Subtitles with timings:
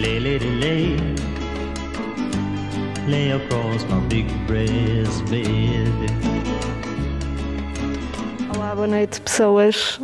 [0.00, 0.96] lay, lay, lay,
[3.08, 5.92] lay across my big breast bed.
[8.54, 10.00] Olá, boa noite, pessoas.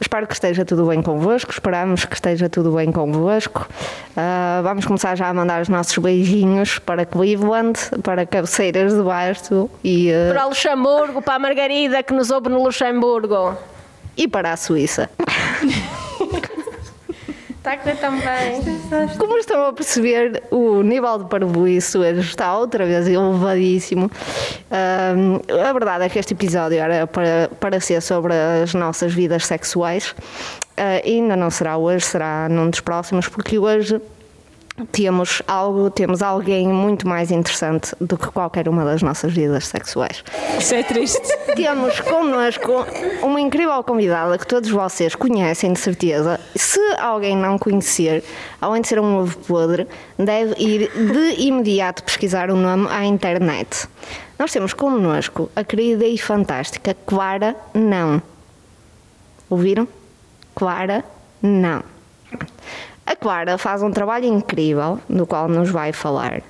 [0.00, 3.66] Espero que esteja tudo bem convosco, esperamos que esteja tudo bem convosco.
[4.10, 9.70] Uh, vamos começar já a mandar os nossos beijinhos para Cleveland, para Cabeceiras de Basto
[9.82, 13.56] e, uh, Para o Luxemburgo, para a Margarida que nos ouve no Luxemburgo.
[14.16, 15.08] e para a Suíça.
[19.18, 24.10] Como estão a perceber, o nível de parvoíce hoje está outra vez elevadíssimo.
[24.70, 30.14] A verdade é que este episódio era para, para ser sobre as nossas vidas sexuais.
[30.76, 34.00] Ah, ainda não será hoje, será num dos próximos, porque hoje
[34.92, 40.22] temos algo, temos alguém muito mais interessante do que qualquer uma das nossas vidas sexuais.
[40.58, 41.36] Isso é triste.
[41.54, 42.84] Temos connosco
[43.22, 46.38] uma incrível convidada que todos vocês conhecem de certeza.
[46.54, 48.22] Se alguém não conhecer,
[48.60, 49.86] além de ser um ovo podre,
[50.18, 53.88] deve ir de imediato pesquisar o nome à internet.
[54.38, 58.20] Nós temos connosco a querida e fantástica Clara Não.
[59.48, 59.88] Ouviram?
[60.54, 61.02] Clara
[61.42, 61.82] Não.
[63.06, 66.42] A Clara faz um trabalho incrível, do qual nos vai falar.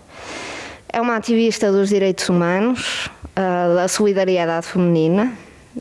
[0.89, 5.33] É uma ativista dos direitos humanos, ah, da solidariedade feminina,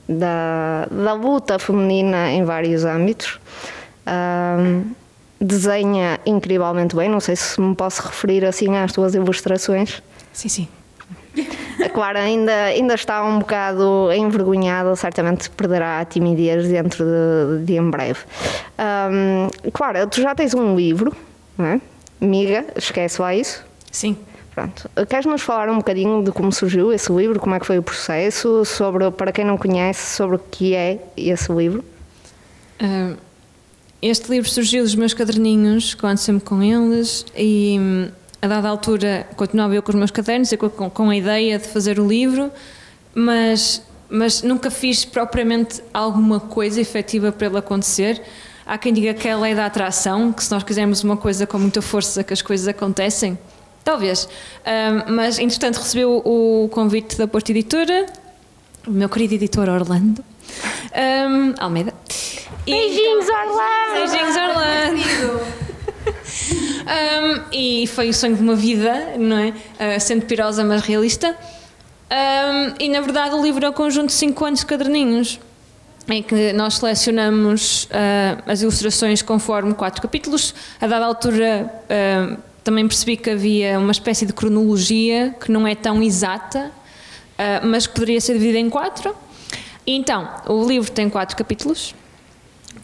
[0.07, 3.39] da, da luta feminina em vários âmbitos.
[4.05, 4.57] Ah,
[5.39, 10.01] desenha incrivelmente bem, não sei se me posso referir assim às tuas ilustrações.
[10.33, 10.67] Sim, sim.
[11.83, 17.75] A Clara ainda, ainda está um bocado envergonhada, certamente perderá a timidez dentro de, de
[17.75, 18.19] em breve.
[19.73, 21.16] Clara, tu já tens um livro,
[21.58, 21.81] não é?
[22.19, 23.63] Miga, esquece lá isso.
[23.91, 24.17] Sim.
[24.53, 24.89] Pronto.
[25.09, 28.63] Queres-nos falar um bocadinho de como surgiu esse livro, como é que foi o processo,
[28.63, 31.83] sobre, para quem não conhece, sobre o que é esse livro?
[34.02, 38.08] Este livro surgiu dos meus caderninhos, que eu ando sempre com eles, e hum,
[38.45, 41.67] a dada altura continuava eu com os meus cadernos e com, com- a ideia de
[41.67, 42.51] fazer o livro,
[43.13, 48.22] mas, mas nunca fiz propriamente alguma coisa efetiva para ele acontecer.
[48.66, 51.45] Há quem diga que é a lei da atração, que se nós quisermos uma coisa
[51.45, 53.38] com muita força, que as coisas acontecem.
[53.83, 54.28] Talvez.
[55.07, 58.07] Mas, entretanto, recebeu o convite da Porta Editora,
[58.88, 60.23] o meu querido editor Orlando
[60.95, 61.94] um, Almeida.
[62.66, 63.94] Beijinhos, então- Orlando!
[63.94, 65.54] Beijinhos, Orlando!
[66.85, 69.50] Um, e foi o sonho de uma vida, não é?
[69.50, 71.35] Uh, sendo pirosa, mas realista.
[72.12, 75.40] Um, e na verdade o livro é um conjunto de 5 anos de caderninhos
[76.07, 80.53] em que nós selecionamos uh, as ilustrações conforme quatro capítulos.
[80.79, 85.74] A dada altura uh, também percebi que havia uma espécie de cronologia que não é
[85.74, 86.72] tão exata,
[87.63, 89.16] mas que poderia ser dividida em quatro.
[89.85, 91.94] E então, o livro tem quatro capítulos.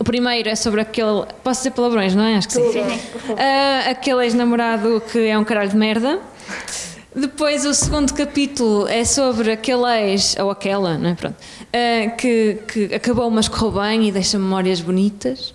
[0.01, 1.27] O primeiro é sobre aquele.
[1.43, 2.35] Posso dizer palavrões, não é?
[2.35, 2.81] Acho que sim.
[3.37, 6.19] Ah, aquele ex-namorado que é um caralho de merda.
[7.15, 11.13] Depois, o segundo capítulo é sobre aquele ex, ou aquela, não é?
[11.13, 11.35] Pronto,
[11.71, 15.53] ah, que, que acabou, mas correu bem e deixa memórias bonitas.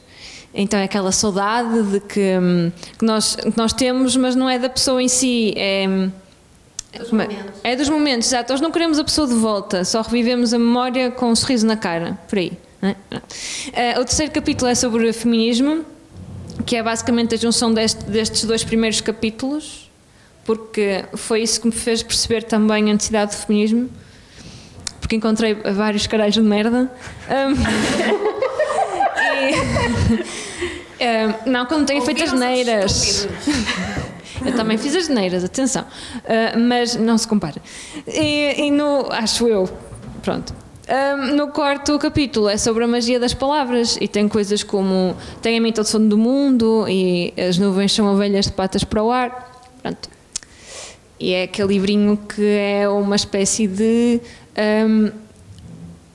[0.55, 4.61] Então, é aquela saudade de que, hum, que, nós, que nós temos, mas não é
[4.61, 6.09] da pessoa em si, é.
[7.11, 7.29] como é?
[7.65, 8.53] É dos momentos, exato.
[8.53, 11.77] Nós não queremos a pessoa de volta, só revivemos a memória com um sorriso na
[11.77, 12.53] cara, por aí.
[12.87, 12.97] É?
[13.97, 15.85] Ah, o terceiro capítulo é sobre o feminismo,
[16.65, 19.91] que é basicamente a junção deste- destes dois primeiros capítulos,
[20.45, 23.91] porque foi isso que me fez perceber também a necessidade do feminismo,
[25.01, 26.91] porque encontrei vários caralhos de merda.
[27.29, 27.55] Ahm,
[31.01, 33.29] e- não, quando tenho feito as neiras.
[34.45, 35.85] Eu também fiz as neiras, atenção.
[36.25, 37.61] Ah, mas não se compara.
[38.07, 39.07] E, e no.
[39.11, 39.69] Acho eu.
[40.23, 40.55] Pronto.
[40.89, 45.59] Ahm, no quarto capítulo é sobre a magia das palavras e tem coisas como tem
[45.59, 49.11] a mim todo sono do mundo e as nuvens são ovelhas de patas para o
[49.11, 49.61] ar.
[49.83, 50.09] Pronto.
[51.19, 54.21] E é aquele livrinho que é uma espécie de
[54.57, 55.11] ahm,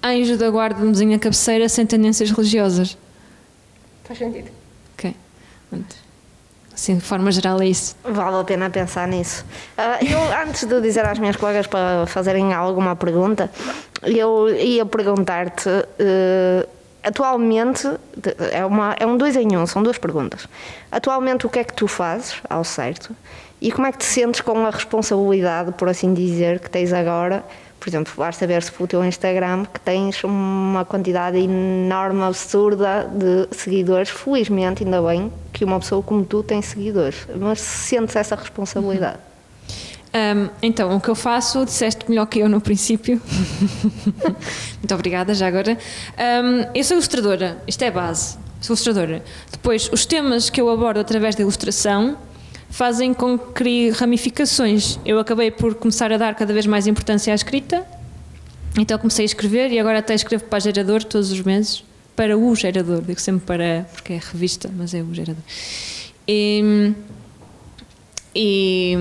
[0.02, 2.98] anjo da guarda de um à cabeceira sem tendências religiosas.
[4.06, 4.52] Faz sentido.
[4.94, 5.14] Ok.
[5.70, 5.96] Pronto.
[6.82, 7.96] Assim, de forma geral, é isso.
[8.04, 9.46] Vale a pena pensar nisso.
[9.78, 13.52] Ah, eu, antes de dizer às minhas colegas para fazerem alguma pergunta,
[14.02, 15.70] eu ia perguntar-te.
[16.00, 16.68] eh,
[17.04, 17.88] atualmente,
[18.52, 20.48] é, uma, é um dois em um, são duas perguntas.
[20.92, 23.16] Atualmente, o que é que tu fazes, ao certo?
[23.62, 27.44] E como é que te sentes com a responsabilidade, por assim dizer, que tens agora?
[27.82, 34.08] Por exemplo, basta ver-se pelo teu Instagram que tens uma quantidade enorme, absurda de seguidores.
[34.08, 37.28] Felizmente, ainda bem que uma pessoa como tu tem seguidores.
[37.36, 39.18] Mas sentes essa responsabilidade?
[40.14, 43.20] Ahm, então, o que eu faço, disseste melhor que eu no princípio.
[44.78, 45.76] Muito obrigada, já agora.
[46.20, 48.38] Ahm, eu sou ilustradora, isto é base.
[48.62, 49.24] sou ilustradora.
[49.52, 52.16] Depois, os temas que eu abordo através da ilustração
[52.72, 54.98] fazem com que crie ramificações.
[55.06, 57.86] Eu acabei por começar a dar cada vez mais importância à escrita,
[58.80, 61.84] então comecei a escrever e agora até escrevo para a gerador todos os meses.
[62.16, 65.44] Para o gerador, digo sempre para, porque é revista, mas é o gerador.
[66.28, 66.94] E,
[68.34, 68.98] e,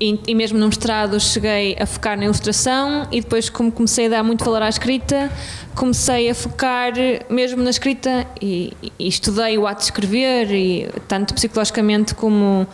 [0.00, 4.08] e, e mesmo no mestrado cheguei a focar na ilustração e depois como comecei a
[4.08, 5.30] dar muito valor à escrita,
[5.74, 6.92] comecei a focar
[7.28, 12.66] mesmo na escrita e, e estudei o ato de escrever, e, tanto psicologicamente como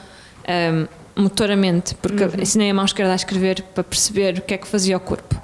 [0.49, 4.67] um, motoramente, porque ensinei a mão esquerda a escrever para perceber o que é que
[4.67, 5.41] fazia o corpo.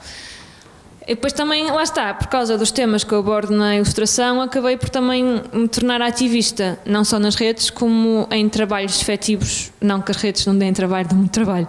[1.09, 4.77] E depois também, lá está, por causa dos temas que eu abordo na ilustração, acabei
[4.77, 9.71] por também me tornar ativista, não só nas redes, como em trabalhos efetivos.
[9.81, 11.69] Não que as redes não deem trabalho, dão muito trabalho.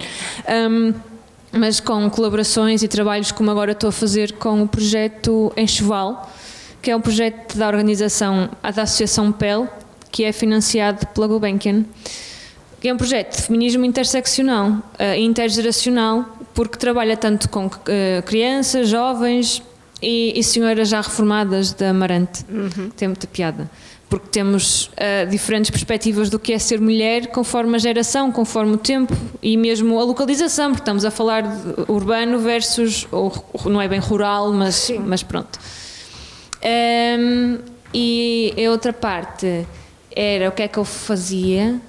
[0.50, 0.92] Um,
[1.52, 6.32] mas com colaborações e trabalhos como agora estou a fazer com o projeto Enxoval,
[6.82, 9.68] que é um projeto da organização, da Associação PEL,
[10.12, 11.86] que é financiado pela Gulbenkian
[12.84, 17.72] é um projeto de feminismo interseccional e uh, intergeracional, porque trabalha tanto com uh,
[18.26, 19.64] crianças, jovens
[20.02, 22.46] e, e, senhoras já reformadas da Amarante.
[22.50, 22.90] Uhum.
[22.96, 23.70] Tem muita piada.
[24.10, 28.78] Porque temos uh, diferentes perspectivas do que é ser mulher, conforme a geração, conforme o
[28.78, 33.34] tempo e mesmo a localização, porque estamos a falar de urbano versus, ou,
[33.66, 35.60] não é bem rural, mas, mas pronto.
[36.64, 37.58] Um,
[37.94, 39.68] e a outra parte
[40.16, 41.80] era o que é que eu fazia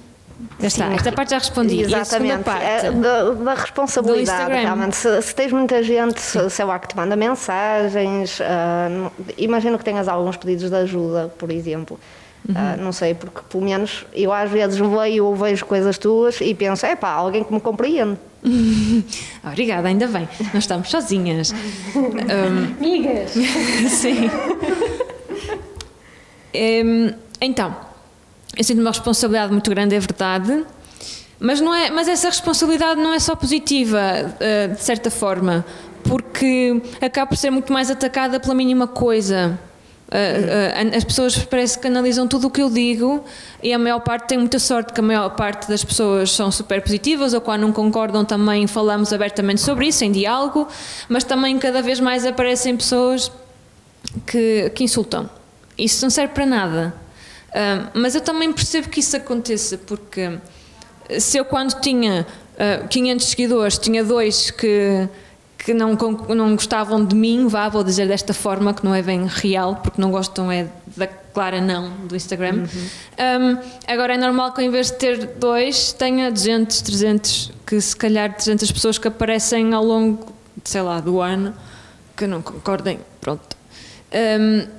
[0.59, 1.81] está, Sim, esta parte já respondi.
[1.81, 2.43] Exatamente.
[2.43, 4.95] Parte, é, da, da, responsabilidade, realmente.
[4.95, 9.77] Se, se, tens muita gente, se, se é lá que te manda mensagens, uh, imagino
[9.77, 11.99] que tenhas alguns pedidos de ajuda, por exemplo.
[12.47, 12.55] Uhum.
[12.55, 16.53] Uh, não sei, porque pelo menos eu às vezes leio ou vejo coisas tuas e
[16.53, 18.17] penso, é pá, alguém que me compreende.
[19.43, 20.27] Obrigada, ainda bem.
[20.53, 21.53] Nós estamos sozinhas.
[21.95, 23.31] um, Amigas!
[23.91, 24.29] Sim.
[26.55, 27.75] um, então,
[28.59, 30.65] eu sinto uma responsabilidade muito grande, é verdade.
[31.39, 34.01] Mas, não é, mas essa responsabilidade não é só positiva,
[34.37, 35.65] eh, de certa forma,
[36.03, 39.57] porque acaba por ser muito mais atacada pela mínima coisa.
[40.11, 43.23] Eh, eh, as pessoas parece que analisam tudo o que eu digo
[43.63, 46.81] e a maior parte tem muita sorte que a maior parte das pessoas são super
[46.81, 50.67] positivas ou quando não concordam também falamos abertamente sobre isso em diálogo,
[51.07, 53.31] mas também cada vez mais aparecem pessoas
[54.27, 55.29] que, que insultam.
[55.77, 57.08] Isso não serve para nada
[57.93, 60.39] mas eu também percebo que isso aconteça, porque
[61.19, 65.07] se eu quando tinha uh, ah, 500 seguidores, tinha dois que,
[65.57, 69.25] que não, não gostavam de mim, vá, vou dizer desta forma, que não é bem
[69.25, 72.65] real, porque não gostam é da clara não do Instagram.
[72.65, 73.55] Uhum.
[73.55, 73.57] Um,
[73.87, 78.33] agora é normal que em vez de ter dois, tenha 200, 300, que se calhar
[78.33, 80.27] 300 pessoas que aparecem ao longo,
[80.63, 81.53] sei lá, do ano,
[82.15, 83.57] que não concordem, pronto.
[84.11, 84.78] Um,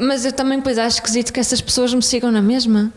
[0.00, 2.92] mas eu também pois acho esquisito que essas pessoas me sigam na mesma.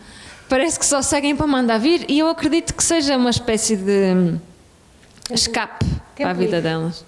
[0.47, 4.35] Parece que só seguem para mandar vir e eu acredito que seja uma espécie de
[5.31, 6.61] escape Tempo para a vida livre.
[6.61, 7.05] delas.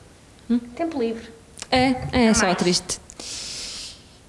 [0.50, 0.60] Hum?
[0.76, 1.28] Tempo livre.
[1.72, 3.00] É, é, só triste.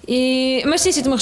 [0.06, 1.18] E, mas sim, sinto uma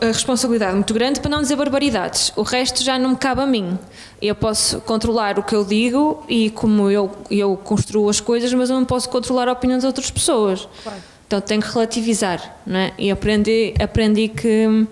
[0.00, 2.32] responsabilidade muito grande para não dizer barbaridades.
[2.34, 3.78] O resto já não me cabe a mim.
[4.20, 8.70] Eu posso controlar o que eu digo e como eu, eu construo as coisas, mas
[8.70, 10.68] eu não posso controlar a opinião das outras pessoas.
[10.82, 11.13] Claro.
[11.26, 12.92] Então tenho que relativizar, não é?
[12.98, 14.86] E aprendi, aprendi que hum,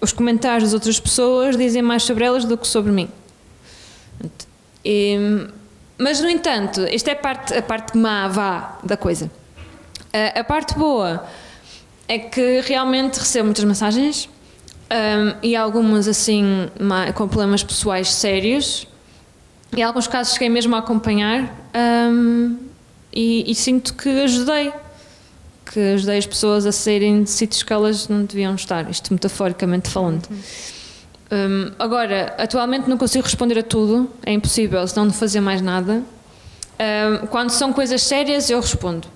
[0.00, 3.08] os comentários das outras pessoas dizem mais sobre elas do que sobre mim.
[4.84, 5.48] E, hum,
[5.98, 9.30] mas, no entanto, esta é a parte, a parte má, vá, da coisa.
[10.12, 11.26] A, a parte boa
[12.06, 14.28] é que realmente recebo muitas mensagens
[14.90, 16.70] um, e algumas, assim,
[17.14, 18.86] com problemas pessoais sérios.
[19.74, 22.56] E em alguns casos cheguei mesmo a acompanhar um,
[23.12, 24.72] e, e sinto que ajudei
[25.70, 29.88] que ajudei as pessoas a saírem de sítios que elas não deviam estar, isto metaforicamente
[29.90, 30.28] falando.
[31.30, 36.02] Um, agora, atualmente não consigo responder a tudo, é impossível, senão não fazer mais nada.
[36.78, 39.08] Um, quando são coisas sérias, eu respondo.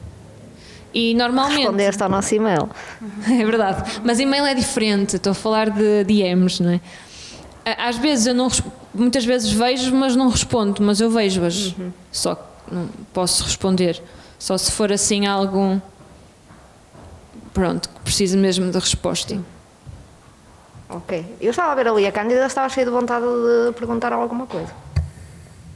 [0.92, 1.58] E normalmente.
[1.58, 2.68] Respondeste ao nosso e-mail.
[3.30, 4.00] É verdade.
[4.04, 6.80] Mas e-mail é diferente, estou a falar de DMs, não é?
[7.78, 8.48] Às vezes eu não.
[8.92, 11.74] Muitas vezes vejo, mas não respondo, mas eu vejo-as.
[11.78, 11.92] Uhum.
[12.10, 14.02] Só que não posso responder.
[14.36, 15.80] Só se for assim algo
[17.52, 19.34] pronto, que precisa mesmo de resposta.
[19.34, 19.44] Sim.
[20.88, 21.36] Ok.
[21.40, 24.72] Eu estava a ver ali a Cândida, estava cheia de vontade de perguntar alguma coisa.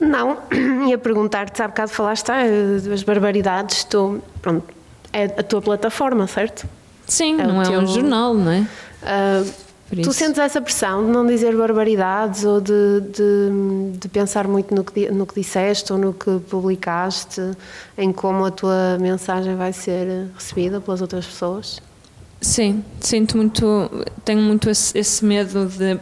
[0.01, 0.39] Não,
[0.89, 2.43] ia perguntar-te, há bocado falaste ah,
[2.89, 4.67] das barbaridades, tu, pronto,
[5.13, 6.67] é a tua plataforma, certo?
[7.07, 7.81] Sim, é não é teu...
[7.81, 8.61] um jornal, não é?
[9.03, 9.55] Uh,
[10.03, 14.83] tu sentes essa pressão de não dizer barbaridades ou de, de, de, pensar muito no
[14.83, 17.41] que, no que disseste ou no que publicaste,
[17.97, 21.81] em como a tua mensagem vai ser recebida pelas outras pessoas?
[22.41, 23.91] Sim, sinto muito,
[24.25, 25.95] tenho muito esse, esse medo de.
[25.95, 26.01] Uh,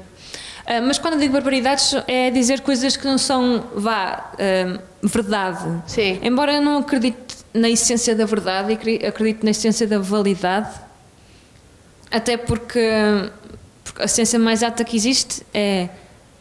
[0.87, 5.83] mas quando digo barbaridades é dizer coisas que não são, vá, uh, verdade.
[5.87, 6.19] Sim.
[6.23, 7.17] Embora eu não acredite
[7.55, 10.71] na essência da verdade e acredito na essência da validade,
[12.11, 12.81] até porque,
[13.93, 15.89] porque a ciência mais alta que existe é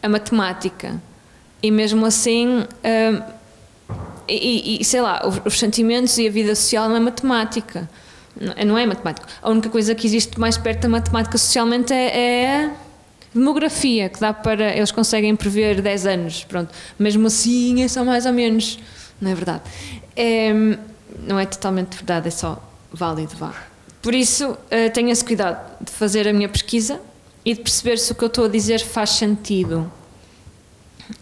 [0.02, 1.00] a matemática.
[1.62, 3.22] E mesmo assim, uh,
[4.26, 7.88] e, e, sei lá, os, os, sentimentos e a vida social não é matemática.
[8.66, 9.28] Não, é matemática.
[9.42, 12.70] A única coisa que existe mais perto da matemática socialmente é, é
[13.34, 14.74] demografia, que dá para.
[14.74, 16.44] Eles conseguem prever 10 anos.
[16.44, 16.72] Pronto.
[16.98, 18.78] Mesmo assim, é só mais ou menos.
[19.20, 19.62] Não é verdade.
[20.16, 20.52] É,
[21.18, 23.54] não é totalmente verdade, é só válido, vá.
[24.00, 26.98] Por isso, uh, tenho esse cuidado de fazer a minha pesquisa
[27.44, 29.90] e de perceber se o que eu estou a dizer faz sentido.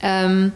[0.03, 0.51] Um,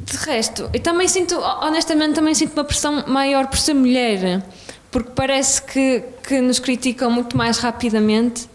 [0.00, 4.42] de resto, eu também sinto, honestamente, também sinto uma pressão maior por ser mulher,
[4.90, 8.48] porque parece que, que nos criticam muito mais rapidamente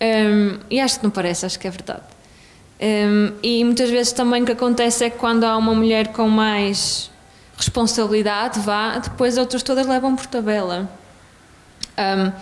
[0.00, 2.02] um, e acho que não parece, acho que é verdade.
[2.80, 6.28] Um, e muitas vezes também o que acontece é que quando há uma mulher com
[6.28, 7.10] mais
[7.56, 10.88] responsabilidade, vá, depois outras todas levam por tabela.
[11.98, 12.32] Um,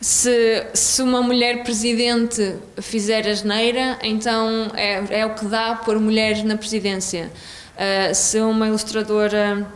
[0.00, 5.98] se, se uma mulher presidente fizer a geneira, então é, é o que dá pôr
[6.00, 7.30] mulheres na presidência.
[7.74, 9.66] Uh, se uma ilustradora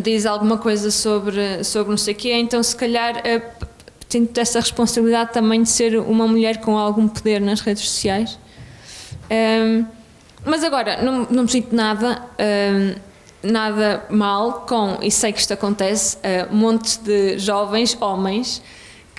[0.00, 3.66] diz alguma coisa sobre, sobre não sei o quê, então se calhar uh,
[4.08, 8.38] tenho essa responsabilidade também de ser uma mulher com algum poder nas redes sociais.
[9.30, 9.86] Um,
[10.44, 12.22] mas agora, não, não me sinto nada.
[12.38, 13.10] Um,
[13.42, 18.60] nada mal com, e sei que isto acontece, uh, montes de jovens homens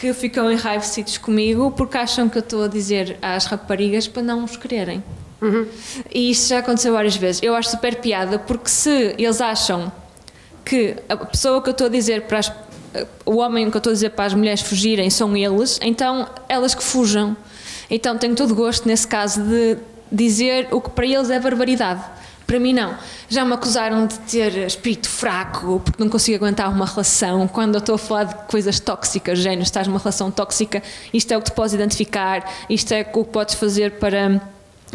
[0.01, 4.43] que ficam enraivecidos comigo porque acham que eu estou a dizer às raparigas para não
[4.43, 5.03] os quererem.
[5.39, 5.67] Uhum.
[6.11, 7.43] E isso já aconteceu várias vezes.
[7.43, 9.91] Eu acho super piada porque se eles acham
[10.65, 12.51] que a pessoa que eu estou a dizer para as,
[13.23, 16.73] o homem que eu estou a dizer para as mulheres fugirem são eles, então elas
[16.73, 17.37] que fujam.
[17.87, 19.77] Então tenho todo gosto nesse caso de
[20.11, 22.03] dizer o que para eles é barbaridade
[22.51, 22.97] para mim, não.
[23.29, 27.47] Já me acusaram de ter espírito fraco, porque não consigo aguentar uma relação.
[27.47, 31.37] Quando eu estou a falar de coisas tóxicas, género, estás numa relação tóxica, isto é
[31.37, 34.41] o que te podes identificar, isto é o que podes fazer para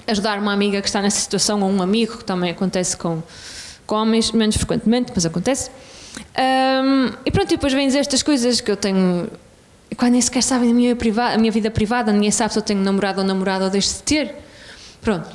[0.06, 3.22] ajudar uma amiga que está nessa situação, ou um amigo, que também acontece com,
[3.86, 5.70] com homens, menos frequentemente, mas acontece.
[6.38, 9.30] Um, e pronto, e depois vêm estas coisas que eu tenho.
[9.96, 12.62] Quando nem sequer sabem da minha, privada, a minha vida privada, ninguém sabe se eu
[12.62, 14.34] tenho namorado ou namorada ou deixo de ter.
[15.00, 15.26] Pronto.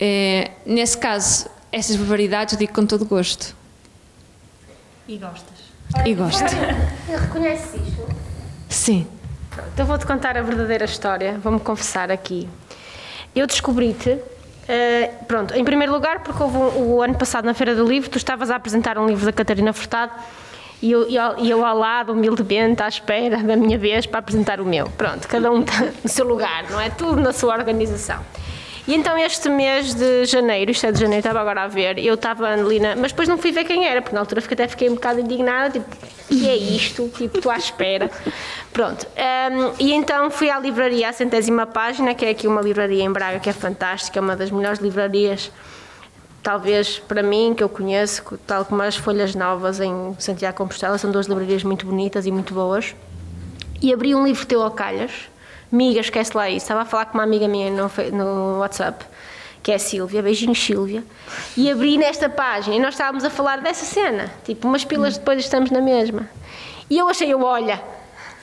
[0.00, 3.54] É, nesse caso, essas barbaridades digo com todo gosto.
[5.06, 5.58] E gostas?
[6.04, 6.44] E gosto.
[7.08, 8.08] Reconheces isto?
[8.68, 9.06] Sim.
[9.50, 12.48] Pronto, então vou-te contar a verdadeira história, vou-me confessar aqui.
[13.34, 17.74] Eu descobri-te, uh, pronto, em primeiro lugar, porque houve um, o ano passado na Feira
[17.74, 20.12] do Livro, tu estavas a apresentar um livro da Catarina Furtado
[20.80, 24.64] e eu, eu, eu ao lado, humildemente, à espera da minha vez para apresentar o
[24.64, 24.88] meu.
[24.90, 26.88] Pronto, cada um está no seu lugar, não é?
[26.90, 28.24] Tudo na sua organização.
[28.88, 32.14] E então este mês de janeiro, isto é de janeiro, estava agora a ver, eu
[32.14, 32.96] estava ali na...
[32.96, 35.78] Mas depois não fui ver quem era, porque na altura até fiquei um bocado indignada,
[35.78, 37.06] tipo, que é isto?
[37.14, 38.10] Tipo, estou à espera.
[38.72, 39.06] Pronto.
[39.06, 43.12] Um, e então fui à livraria, à centésima página, que é aqui uma livraria em
[43.12, 45.52] Braga que é fantástica, é uma das melhores livrarias
[46.42, 51.12] talvez para mim, que eu conheço, tal como as Folhas Novas em Santiago Compostela, são
[51.12, 52.96] duas livrarias muito bonitas e muito boas.
[53.82, 55.28] E abri um livro teu a calhas,
[55.72, 56.64] Amiga, esquece lá isso.
[56.64, 59.04] Estava a falar com uma amiga minha no, no WhatsApp,
[59.62, 61.04] que é a Sílvia, beijinhos Sílvia,
[61.56, 65.40] e abri nesta página e nós estávamos a falar dessa cena, tipo, umas pilas depois
[65.40, 66.28] estamos na mesma.
[66.88, 67.82] E eu achei, eu, olha,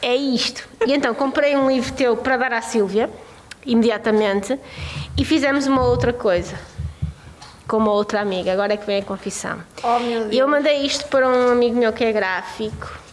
[0.02, 0.68] é isto.
[0.86, 3.10] E então comprei um livro teu para dar à Sílvia,
[3.66, 4.60] imediatamente,
[5.18, 6.56] e fizemos uma outra coisa
[7.68, 8.54] com uma outra amiga.
[8.54, 9.58] Agora é que vem a confissão.
[9.82, 10.32] Oh.
[10.32, 13.05] Eu mandei isto para um amigo meu que é gráfico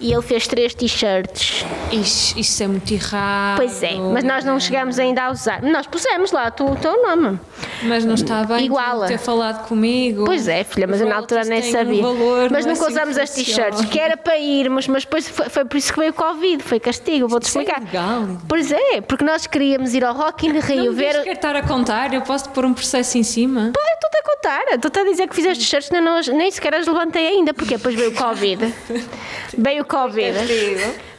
[0.00, 1.64] e ele fez três t-shirts.
[1.90, 3.56] Isso, isso, é muito errado.
[3.56, 5.62] Pois é, mas nós não chegamos ainda a usar.
[5.62, 7.38] Nós pusemos lá o teu nome.
[7.82, 9.06] Mas não está bem Igual.
[9.06, 10.24] ter falado comigo.
[10.24, 12.00] Pois é, filha, mas eu na altura nem sabia.
[12.06, 15.04] Um valor, mas não nunca é assim usamos as t-shirts, que era para irmos, mas
[15.04, 17.80] depois foi, foi, por isso que veio o Covid, foi castigo, vou-te é explicar.
[17.80, 18.28] É legal.
[18.48, 21.16] Pois é, porque nós queríamos ir ao Rock in Rio não ver.
[21.16, 23.72] Não quer estar a contar, eu posso pôr um processo em cima.
[23.74, 25.90] Pô, estou-te a contar, estou-te a dizer que fizeste t-shirts,
[26.28, 28.74] nem sequer as levantei ainda, porque depois veio o Covid.
[29.56, 30.38] veio Covid.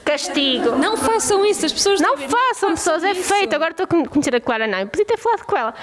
[0.06, 0.72] Castigo.
[0.72, 3.56] Não façam isso, as pessoas não façam, pessoas, é feito.
[3.56, 4.80] Agora estou a conhecer a Clara, não.
[4.80, 5.74] Eu podia ter falado com ela.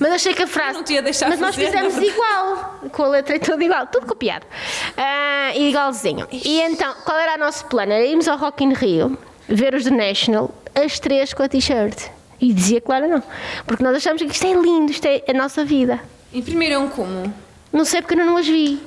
[0.00, 0.70] Mas achei que a frase.
[0.70, 3.86] Eu não te ia deixar Mas nós fizemos igual, com a letra e tudo igual,
[3.86, 4.44] tudo copiado.
[4.44, 6.26] Uh, igualzinho.
[6.32, 7.92] E então, qual era o nosso plano?
[7.92, 9.16] Era irmos ao Rock in Rio,
[9.48, 12.10] ver os The National, as três com a t-shirt.
[12.40, 13.22] E dizia Clara não.
[13.66, 16.00] Porque nós achamos que isto é lindo, isto é a nossa vida.
[16.34, 17.32] Imprimiram como?
[17.72, 18.80] Não sei porque eu não as vi.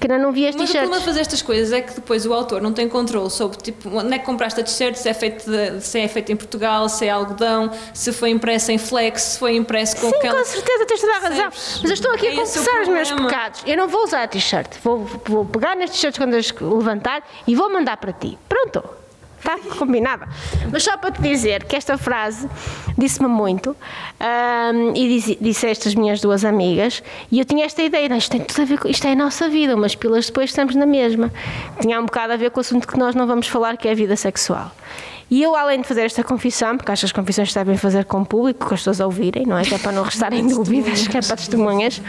[0.00, 1.04] Que ainda não vi as Mas o problema de t-shirts.
[1.04, 4.18] fazer estas coisas é que depois o autor não tem controle sobre tipo, onde é
[4.18, 7.10] que compraste a t-shirt, se é, feito de- se é feito em Portugal, se é
[7.10, 10.38] algodão, se foi impresso em flex, se foi impresso com Sim, aquela.
[10.38, 11.44] com certeza tens toda a razão.
[11.50, 13.62] Mas eu estou aqui a É o confessar os meus pecados.
[13.66, 14.76] Eu não vou usar a t-shirt.
[14.82, 18.38] Vou, vou pegar nas t-shirts quando as levantar e vou mandar para ti.
[18.48, 18.82] Pronto.
[19.40, 20.28] Está combinada.
[20.70, 22.48] Mas só para te dizer que esta frase
[22.96, 23.74] disse-me muito
[24.20, 28.18] ahm, e disse, disse a estas minhas duas amigas e eu tinha esta ideia, "Não,
[28.18, 30.74] isto tem tudo a ver com isto é a nossa vida, umas pilas depois estamos
[30.74, 31.32] na mesma.
[31.80, 33.92] Tinha um bocado a ver com o assunto que nós não vamos falar, que é
[33.92, 34.70] a vida sexual.
[35.30, 38.04] E eu, além de fazer esta confissão, porque acho que as confissões se devem fazer
[38.04, 39.62] com o público, com as pessoas a ouvirem, não é?
[39.62, 42.02] Que é para não restarem dúvidas, que é para testemunhas.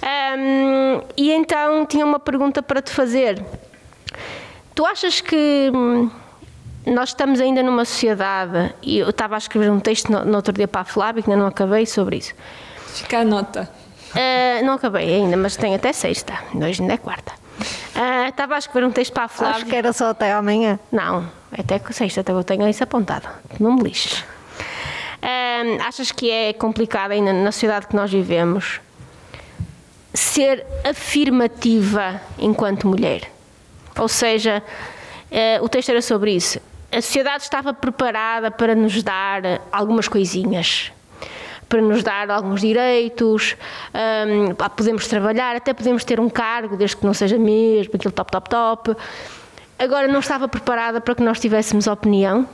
[0.00, 3.44] Ahm, e então tinha uma pergunta para te fazer.
[4.76, 6.08] Tu achas que hum,
[6.86, 10.52] nós estamos ainda numa sociedade, e eu estava a escrever um texto no, no outro
[10.52, 12.34] dia para a Flávia, que ainda não acabei, sobre isso.
[12.86, 13.68] Fica a nota.
[14.14, 17.32] Ah, não acabei ainda, mas tenho até sexta, hoje ainda é quarta.
[17.94, 19.56] Ah, estava a escrever um texto para a Flávia.
[19.56, 20.78] Acho que era só até amanhã.
[20.90, 23.28] Não, até que sexta, até eu tenho isso apontado.
[23.58, 24.24] Não me lixes.
[25.22, 28.80] Ahm, achas que é complicado ainda na sociedade que nós vivemos
[30.12, 33.30] ser afirmativa enquanto mulher?
[33.98, 34.62] Ou seja,
[35.30, 36.60] eh, o texto era sobre isso.
[36.92, 40.92] A sociedade estava preparada para nos dar algumas coisinhas,
[41.66, 43.56] para nos dar alguns direitos,
[44.58, 48.30] pá, podemos trabalhar, até podemos ter um cargo, desde que não seja mesmo aquele top,
[48.30, 48.96] top, top.
[49.78, 52.46] Agora não estava preparada para que nós tivéssemos opinião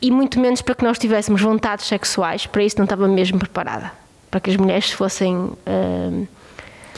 [0.00, 2.46] e muito menos para que nós tivéssemos vontades sexuais.
[2.46, 3.92] Para isso não estava mesmo preparada.
[4.30, 6.35] Para que as mulheres fossem lado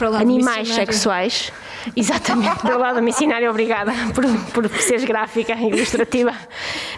[0.07, 1.51] animais sexuais.
[1.95, 6.33] Exatamente, para o lado missionário, obrigada por, por seres gráfica e ilustrativa.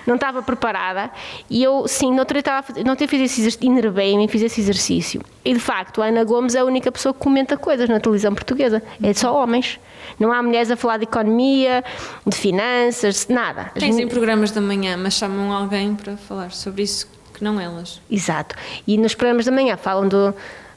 [0.08, 1.12] Não estava preparada.
[1.50, 5.22] E eu, sim, não estava não fiz esse exercício, enervei-me e fiz esse exercício.
[5.46, 8.34] E de facto, a Ana Gomes é a única pessoa que comenta coisas na televisão
[8.34, 8.82] portuguesa.
[9.02, 9.80] É só homens.
[10.20, 11.84] Não há mulheres a falar de economia,
[12.26, 13.72] de finanças, nada.
[13.76, 18.02] Tens em programas da manhã, mas chamam alguém para falar sobre isso que não elas.
[18.10, 18.56] Exato.
[18.86, 20.34] E nos programas da manhã falam do,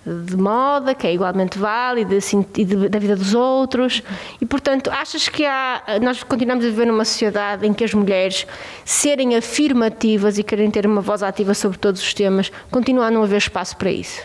[0.07, 4.03] de moda, que é igualmente válido, assim, e de- da vida dos outros.
[4.41, 8.47] E, portanto, achas que há, nós continuamos a viver numa sociedade em que as mulheres
[8.85, 13.23] serem afirmativas e querem ter uma voz ativa sobre todos os temas, continua a não
[13.23, 14.21] haver espaço para isso?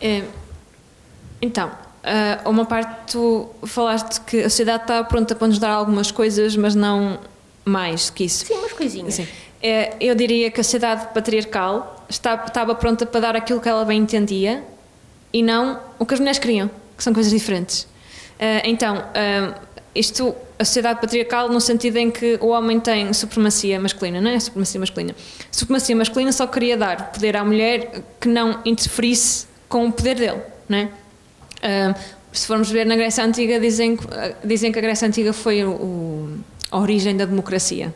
[0.00, 0.22] É,
[1.40, 1.70] então,
[2.02, 6.56] ah, uma parte tu falaste que a sociedade está pronta para nos dar algumas coisas,
[6.56, 7.18] mas não
[7.64, 8.44] mais que isso.
[8.46, 9.14] Sim, umas coisinhas.
[9.14, 9.28] Sim.
[9.62, 13.84] É, eu diria que a sociedade patriarcal está, estava pronta para dar aquilo que ela
[13.84, 14.62] bem entendia
[15.32, 17.86] e não o que as mulheres queriam, que são coisas diferentes.
[18.40, 19.58] Ah, então, ah,
[19.94, 24.38] isto, a sociedade patriarcal no sentido em que o homem tem supremacia masculina, não é
[24.40, 25.14] supremacia masculina.
[25.50, 30.40] Supremacia masculina só queria dar poder à mulher que não interferisse com o poder dele,
[30.68, 30.88] não é?
[31.62, 31.94] Ah,
[32.32, 33.98] se formos ver na Grécia Antiga, dizem,
[34.44, 36.38] dizem que a Grécia Antiga foi o- o-
[36.70, 37.94] a origem da democracia.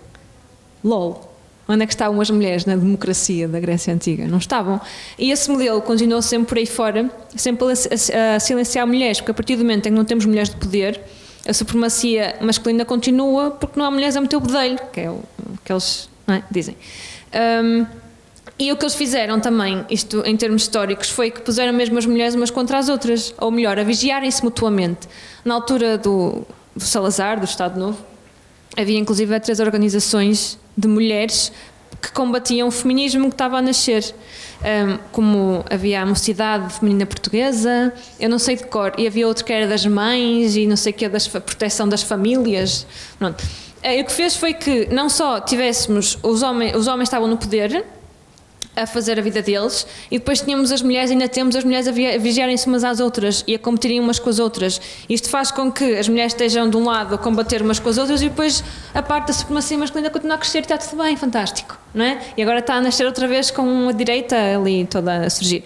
[0.83, 1.30] LOL.
[1.73, 4.27] Onde é que estavam as mulheres na democracia da Grécia Antiga?
[4.27, 4.81] Não estavam.
[5.17, 9.55] E esse modelo continuou sempre por aí fora, sempre a, silenciar mulheres, porque a partir
[9.55, 11.01] do momento em que não temos mulheres de poder,
[11.47, 15.21] a supremacia masculina continua porque não há mulheres a meter o bedelho, que é o
[15.65, 16.77] que eles é, dizem.
[17.33, 17.87] Ahm,
[18.59, 22.05] e o que eles fizeram também, isto em termos históricos, foi que puseram mesmo as
[22.05, 25.09] mulheres umas contra as outras, ou melhor, a vigiarem-se mutuamente.
[25.45, 28.05] Na altura do, do Salazar, do Estado Novo,
[28.77, 31.53] havia inclusive três organizações de mulheres
[32.01, 34.15] que combatiam o feminismo que estava a nascer.
[34.63, 39.45] Ahm, como havia a Mocidade Feminina Portuguesa, eu não sei de cor, e havia outro
[39.45, 42.87] que era das mães e não sei o que, da proteção das famílias.
[43.19, 43.43] Pronto.
[43.83, 47.39] Eh, o que fez foi que não só tivéssemos os homens, os homens estavam no
[47.39, 47.85] poder,
[48.77, 51.93] a fazer a vida deles e depois tínhamos as mulheres, ainda temos as mulheres a
[51.93, 54.81] vi- a vigiarem-se umas às outras e a competirem umas com as outras.
[55.09, 57.99] Isto faz com que as mulheres estejam de um lado a combater umas com as
[57.99, 58.63] outras e depois
[58.95, 62.21] a parte da supremacia masculina continua a crescer e está tudo bem, fantástico, não é?
[62.37, 65.65] E agora está a nascer outra vez com uma direita ali toda a surgir.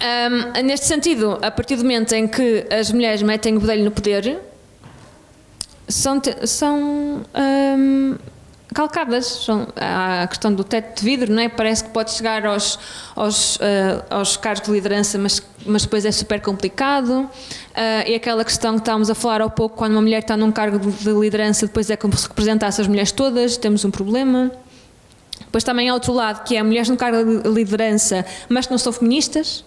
[0.00, 3.90] Ahm, neste sentido, a partir do momento em que as mulheres metem o bedelho no
[3.90, 4.38] poder,
[5.86, 8.16] são, são ahm,
[8.74, 9.26] calcadas.
[9.26, 11.48] São, a questão do teto de vidro, não é?
[11.48, 12.78] Parece que pode chegar aos,
[13.14, 17.28] aos, ah, aos cargos de liderança, mas, mas depois é super complicado.
[17.74, 20.52] Ah, e aquela questão que estávamos a falar há pouco, quando uma mulher está num
[20.52, 24.50] cargo de, de liderança, depois é como se representasse as mulheres todas, temos um problema.
[25.40, 28.78] Depois também há outro lado, que é mulheres num cargo de liderança, mas que não
[28.78, 29.64] são feministas.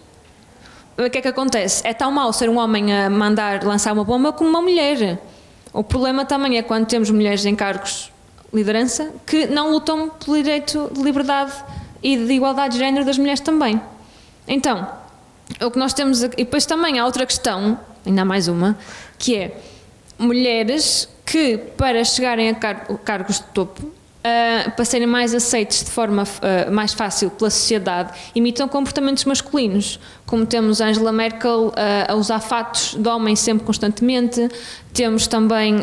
[0.96, 1.86] O que é que acontece?
[1.86, 5.20] É tão mau ser um homem a mandar lançar uma bomba como uma mulher.
[5.72, 8.13] O problema também é quando temos mulheres em cargos
[8.54, 11.52] liderança que não lutam pelo direito de liberdade
[12.02, 13.80] e de igualdade de género das mulheres também.
[14.46, 14.86] Então,
[15.60, 18.78] o que nós temos aqui, e depois também há outra questão ainda há mais uma,
[19.18, 19.56] que é
[20.18, 23.90] mulheres que, para chegarem a car- cargos de topo,
[24.24, 30.00] ah, para serem mais aceites de forma ah, mais fácil pela sociedade, imitam comportamentos masculinos,
[30.26, 34.48] como temos Angela Merkel ah, a usar fatos de homem sempre constantemente,
[34.92, 35.82] temos também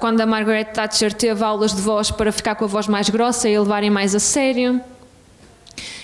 [0.00, 3.48] quando a Margaret Thatcher teve aulas de voz para ficar com a voz mais grossa
[3.48, 4.80] e a levarem mais a sério.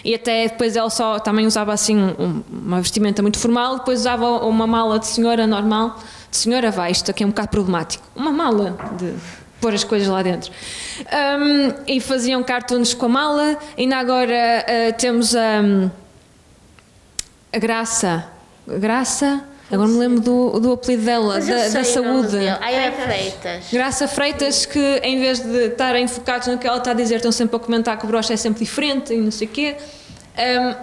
[0.04, 4.26] E até depois ela só também usava assim um- uma vestimenta muito formal, depois usava
[4.46, 5.98] uma mala de senhora normal.
[6.30, 8.04] De senhora vai, isto aqui é um bocado problemático.
[8.16, 9.14] Uma mala de
[9.60, 10.50] pôr as coisas lá dentro.
[11.00, 13.58] Um, e faziam cartoons com a mala.
[13.76, 15.60] Ainda agora uh, temos a,
[17.52, 18.26] a Graça.
[18.66, 19.44] Graça?
[19.70, 22.36] Agora me lembro do, do apelido dela, da, da saúde.
[22.60, 23.64] Ai, é Freitas.
[23.70, 27.30] Graça Freitas, que em vez de estarem focados no que ela está a dizer, estão
[27.30, 29.76] sempre a comentar que o broche é sempre diferente e não sei o quê.
[30.38, 30.74] Hum,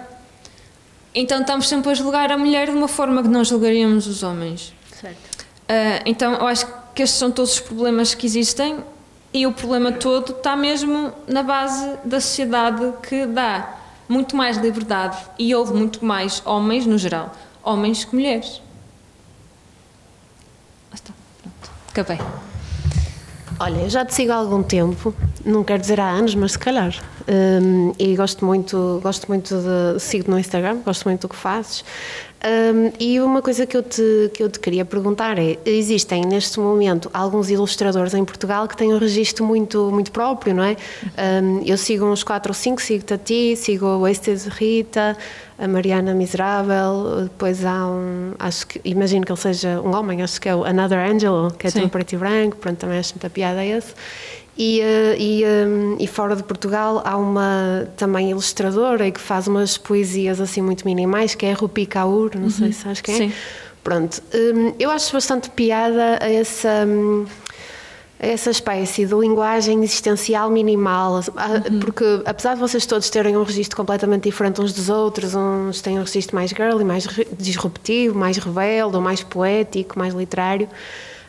[1.12, 4.72] então estamos sempre a julgar a mulher de uma forma que não julgaríamos os homens.
[5.00, 5.46] Certo.
[5.68, 8.78] Ah, então eu acho que estes são todos os problemas que existem
[9.32, 13.76] e o problema todo está mesmo na base da sociedade que dá
[14.08, 17.32] muito mais liberdade e houve muito mais homens, no geral,
[17.62, 18.62] homens que mulheres.
[20.90, 22.18] Lá está, pronto, acabei.
[23.58, 25.14] Olha, já te sigo há algum tempo,
[25.46, 26.92] não quero dizer há anos, mas se calhar.
[27.28, 31.84] Hum, e gosto muito, gosto muito de sigo no Instagram, gosto muito do que fazes.
[32.44, 36.60] Hum, e uma coisa que eu, te, que eu te queria perguntar é: existem neste
[36.60, 40.76] momento alguns ilustradores em Portugal que têm um registro muito, muito próprio, não é?
[41.42, 45.16] Hum, eu sigo uns 4 ou 5, sigo-te a ti, sigo a Wasted Rita,
[45.58, 50.40] a Mariana Miserável, depois há um, acho que, imagino que ele seja um homem, acho
[50.40, 53.30] que é o Another Angelo, que é tudo preto e branco, pronto, também acho muita
[53.30, 53.94] piada esse.
[54.58, 55.66] E, eh, e, eh,
[55.98, 61.34] e fora de Portugal há uma também ilustradora que faz umas poesias assim muito minimais,
[61.34, 63.18] que é a Rupi Kaur, não sei se sabes quem é.
[63.18, 63.32] Sim.
[63.84, 67.24] Pronto, hum, eu acho bastante piada a essa, hum,
[68.18, 73.44] a essa espécie de linguagem existencial minimal, ah, porque apesar de vocês todos terem um
[73.44, 77.06] registro completamente diferente uns dos outros, uns têm um registro mais girly, mais
[77.38, 80.68] disruptivo, mais rebelde, ou mais poético, mais literário,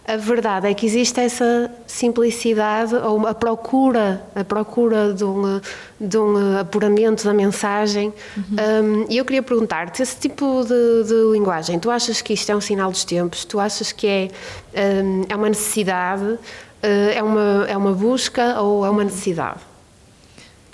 [0.07, 5.59] a verdade é que existe essa simplicidade ou a procura, a procura de um,
[5.99, 8.13] de um apuramento da mensagem.
[8.37, 12.55] Um, e eu queria perguntar-te, esse tipo de, de linguagem, tu achas que isto é
[12.55, 13.43] um sinal dos tempos?
[13.43, 14.29] Tu achas que é,
[15.03, 16.23] um, é uma necessidade?
[16.23, 16.39] Uh,
[17.13, 19.59] é, uma, é uma busca ou é uma necessidade?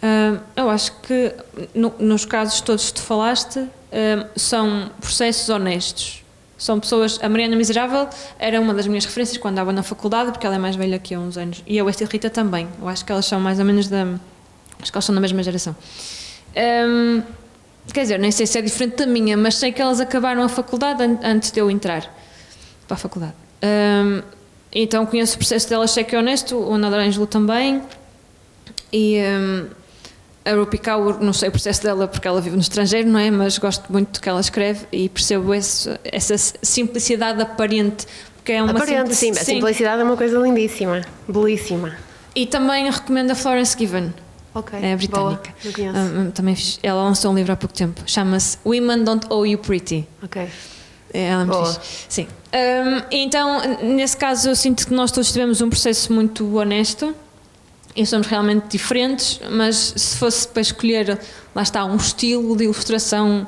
[0.04, 1.34] Hum, eu acho que
[1.74, 3.70] no- nos casos todos que tu falaste hum,
[4.36, 6.23] são processos honestos.
[6.64, 7.20] São pessoas.
[7.22, 8.08] A Mariana Miserável
[8.40, 11.14] era uma das minhas referências quando andava na faculdade, porque ela é mais velha que
[11.14, 11.62] eu uns anos.
[11.68, 12.70] E a Westie Rita também.
[12.82, 14.04] Eu acho que elas são mais ou menos da.
[14.82, 15.76] Acho que elas são da mesma geração.
[16.56, 17.22] Hum,
[17.94, 20.48] quer dizer, nem sei se é diferente da minha, mas sei que elas acabaram a
[20.48, 22.02] faculdade an- antes de eu entrar
[22.88, 23.34] para a faculdade.
[23.62, 24.22] Hum,
[24.72, 27.82] então conheço o processo delas, sei que é honesto, o Nadar Ângelo também.
[28.94, 29.68] E hum,
[30.46, 33.32] a Rupi Kaur, não sei o processo dela porque ela vive no estrangeiro, não é?
[33.32, 38.06] Mas gosto muito do que ela escreve e percebo esse, essa simplicidade aparente.
[38.36, 41.96] Porque é uma Aparente, sim, a simplicidade é uma coisa lindíssima, belíssima.
[42.36, 44.14] E também recomendo a Florence Given.
[44.56, 45.54] Ok, É britânica.
[45.64, 45.98] boa, conheço.
[45.98, 48.02] Hum, também fiz- ela lançou um livro há pouco tempo.
[48.06, 50.08] Chama-se Women Don't Owe You Pretty.
[50.22, 50.48] Ok.
[51.14, 51.66] É, Ela é Boa.
[51.74, 52.06] fixe.
[52.10, 52.28] Sim.
[52.54, 57.16] Hum, então, nesse caso, eu sinto que nós todos tivemos um processo muito honesto
[57.96, 61.20] e somos realmente diferentes, mas se fosse para escolher,
[61.54, 63.46] lá está, um estilo de ilustração,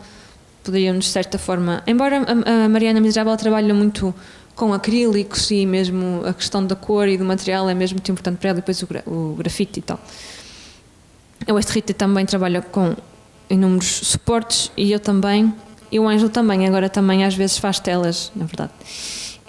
[0.63, 1.81] poderíamos, de certa forma.
[1.87, 4.13] Embora a, Mariana Miserável trabalhe muito
[4.55, 8.37] com acrílicos e mesmo a questão da cor e do material é mesmo muito importante
[8.37, 9.99] para ela, e depois o, gra- o grafite e tal.
[11.47, 12.95] A West Rita também trabalha com
[13.49, 15.53] inúmeros suportes e eu também.
[15.91, 18.71] E o Ângelo também, agora também às vezes faz telas, na verdade.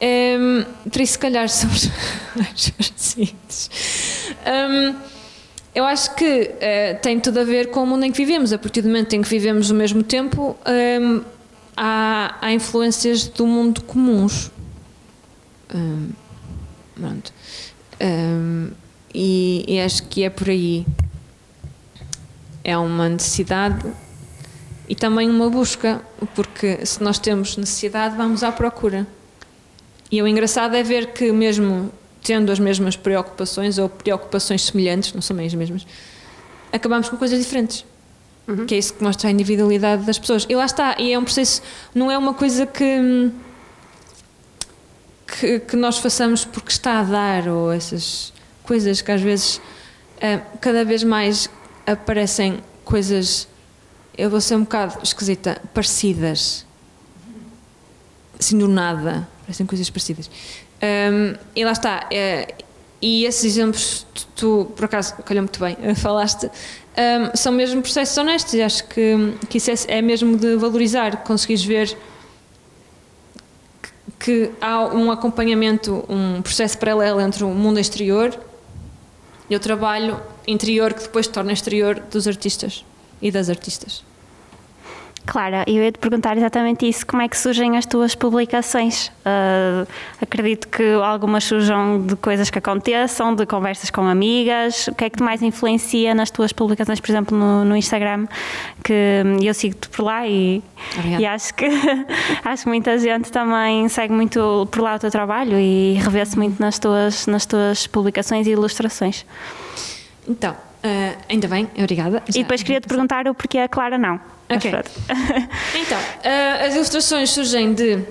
[0.00, 1.88] Ehm, por isso, se calhar, somos
[2.36, 3.70] mais parecidos.
[4.44, 4.94] Ehm,
[5.74, 8.52] eu acho que eh, tem tudo a ver com o mundo em que vivemos.
[8.52, 11.20] A partir do momento em que vivemos o mesmo tempo, ehm,
[11.76, 14.50] há, há influências do mundo comuns.
[15.74, 16.10] Ehm,
[16.94, 17.32] pronto.
[19.14, 20.84] E, e acho que é por aí
[22.62, 23.90] é uma necessidade
[24.88, 26.02] e também uma busca,
[26.34, 29.06] porque se nós temos necessidade, vamos à procura.
[30.10, 31.92] E o engraçado é ver que, mesmo
[32.26, 35.86] tendo as mesmas preocupações ou preocupações semelhantes, não são bem as mesmas,
[36.72, 37.84] acabamos com coisas diferentes.
[38.66, 40.44] Que é isso que mostra a individualidade das pessoas.
[40.48, 41.62] E lá está, e é um processo,
[41.94, 43.30] não é uma coisa que,
[45.38, 48.32] que, que nós façamos porque está a dar, ou essas
[48.64, 49.60] coisas que às vezes,
[50.20, 51.48] eh, cada vez mais
[51.86, 53.48] aparecem coisas,
[54.18, 56.66] eu vou ser um bocado esquisita, parecidas,
[58.38, 59.28] assim do nada.
[59.42, 60.30] parecem coisas parecidas.
[60.82, 62.06] Um, e lá está.
[62.10, 62.54] eh,
[63.00, 67.82] e esses exemplos, tu, tu, por acaso, calhou muito bem, eh, falaste, um, são mesmo
[67.82, 71.96] processos honestos e acho que, que isso é, é mesmo de valorizar, conseguires ver
[74.18, 78.38] que há um acompanhamento, um processo paralelo entre o mundo exterior
[79.48, 82.84] e o trabalho interior que depois torna exterior dos artistas
[83.20, 84.02] e das artistas.
[85.36, 89.12] Clara, eu ia te perguntar exatamente isso: como é que surgem as tuas publicações?
[89.22, 89.86] Ah,
[90.18, 94.88] acredito que algumas surjam de coisas que aconteçam, de conversas com amigas.
[94.88, 98.26] O que é que mais influencia nas tuas publicações, por exemplo, no, no Instagram?
[98.82, 100.62] Que eu sigo-te por lá e,
[101.18, 101.66] e acho que
[102.42, 106.58] acho que muita gente também segue muito por lá o teu trabalho e revê-se muito
[106.58, 109.26] nas tuas, nas tuas publicações e ilustrações.
[110.26, 112.22] Então, eh, ainda bem, obrigada.
[112.28, 114.20] E depois queria-te perguntar o porquê a Clara não.
[114.48, 114.72] Ok.
[115.74, 118.04] Então, eh, as ilustrações surgem de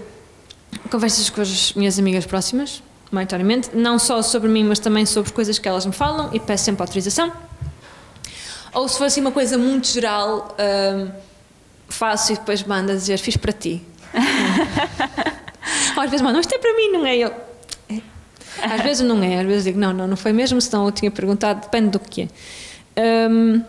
[0.91, 5.57] conversas com as minhas amigas próximas, maioritariamente, não só sobre mim, mas também sobre coisas
[5.57, 7.31] que elas me falam e peço sempre autorização.
[8.73, 11.07] Ou se fosse uma coisa muito geral, eh,
[11.87, 13.81] faço e depois mando a dizer, fiz para ti.
[15.95, 17.33] Ou às vezes mando, isto é para mim, não é eu.
[17.89, 18.01] É.
[18.61, 21.09] Às vezes não é, às vezes digo, não, não, não foi mesmo, senão eu tinha
[21.09, 22.27] perguntado, depende do que é.
[22.97, 23.61] Hum,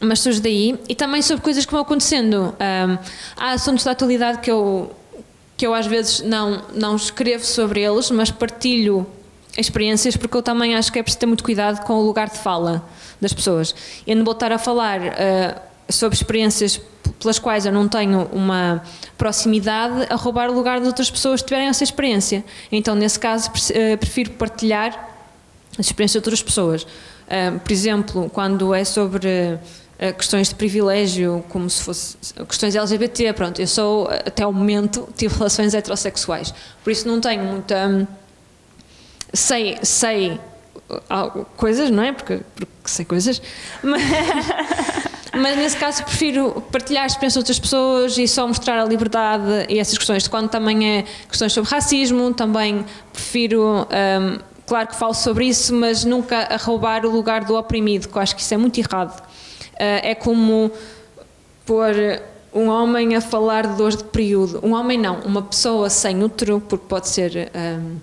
[0.00, 2.54] mas surge daí e também sobre coisas que vão acontecendo.
[2.54, 2.98] Hum,
[3.36, 4.90] há assuntos da atualidade que eu,
[5.56, 9.06] que eu às vezes não, não escrevo sobre eles, mas partilho
[9.56, 12.38] experiências porque eu também acho que é preciso ter muito cuidado com o lugar de
[12.38, 12.88] fala
[13.20, 13.74] das pessoas.
[14.06, 16.80] Eu não vou estar a falar ah, sobre experiências
[17.18, 18.82] pelas quais eu não tenho uma
[19.16, 22.44] proximidade a roubar o lugar de outras pessoas que tiverem essa experiência.
[22.70, 25.10] Então, nesse caso, eh, prefiro partilhar
[25.78, 26.86] as experiências de outras pessoas.
[27.62, 29.58] Por exemplo, quando é sobre
[29.98, 32.16] ah, questões de privilégio, como se fosse
[32.48, 36.52] questões LGBT, pronto, eu sou, até o momento, tive relações heterossexuais.
[36.82, 37.88] Por isso não tenho muita.
[37.88, 38.06] hum,
[39.34, 40.38] Sei, sei
[41.08, 42.12] ah, coisas, não é?
[42.12, 43.40] Porque, porque sei coisas,
[43.82, 44.02] mas,
[45.32, 49.66] mas nesse caso prefiro partilhar a experiência de outras pessoas e só mostrar a liberdade
[49.70, 50.28] e essas questões.
[50.28, 53.86] Quando também é questões sobre racismo, também prefiro.
[53.90, 58.16] hum, claro que falo sobre isso, mas nunca a roubar o lugar do oprimido, que
[58.16, 59.22] eu acho que isso é muito errado.
[59.78, 60.72] Ah, é como
[61.66, 61.94] pôr
[62.54, 64.60] um homem a falar de dores de período.
[64.62, 67.52] Um homem não, uma pessoa sem útero, porque pode ser.
[67.54, 67.98] hum,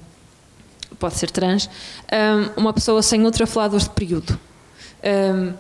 [1.00, 1.68] pode ser trans,
[2.14, 4.40] hum, uma pessoa sem útero a falar de dores de período.
[5.04, 5.54] Hum,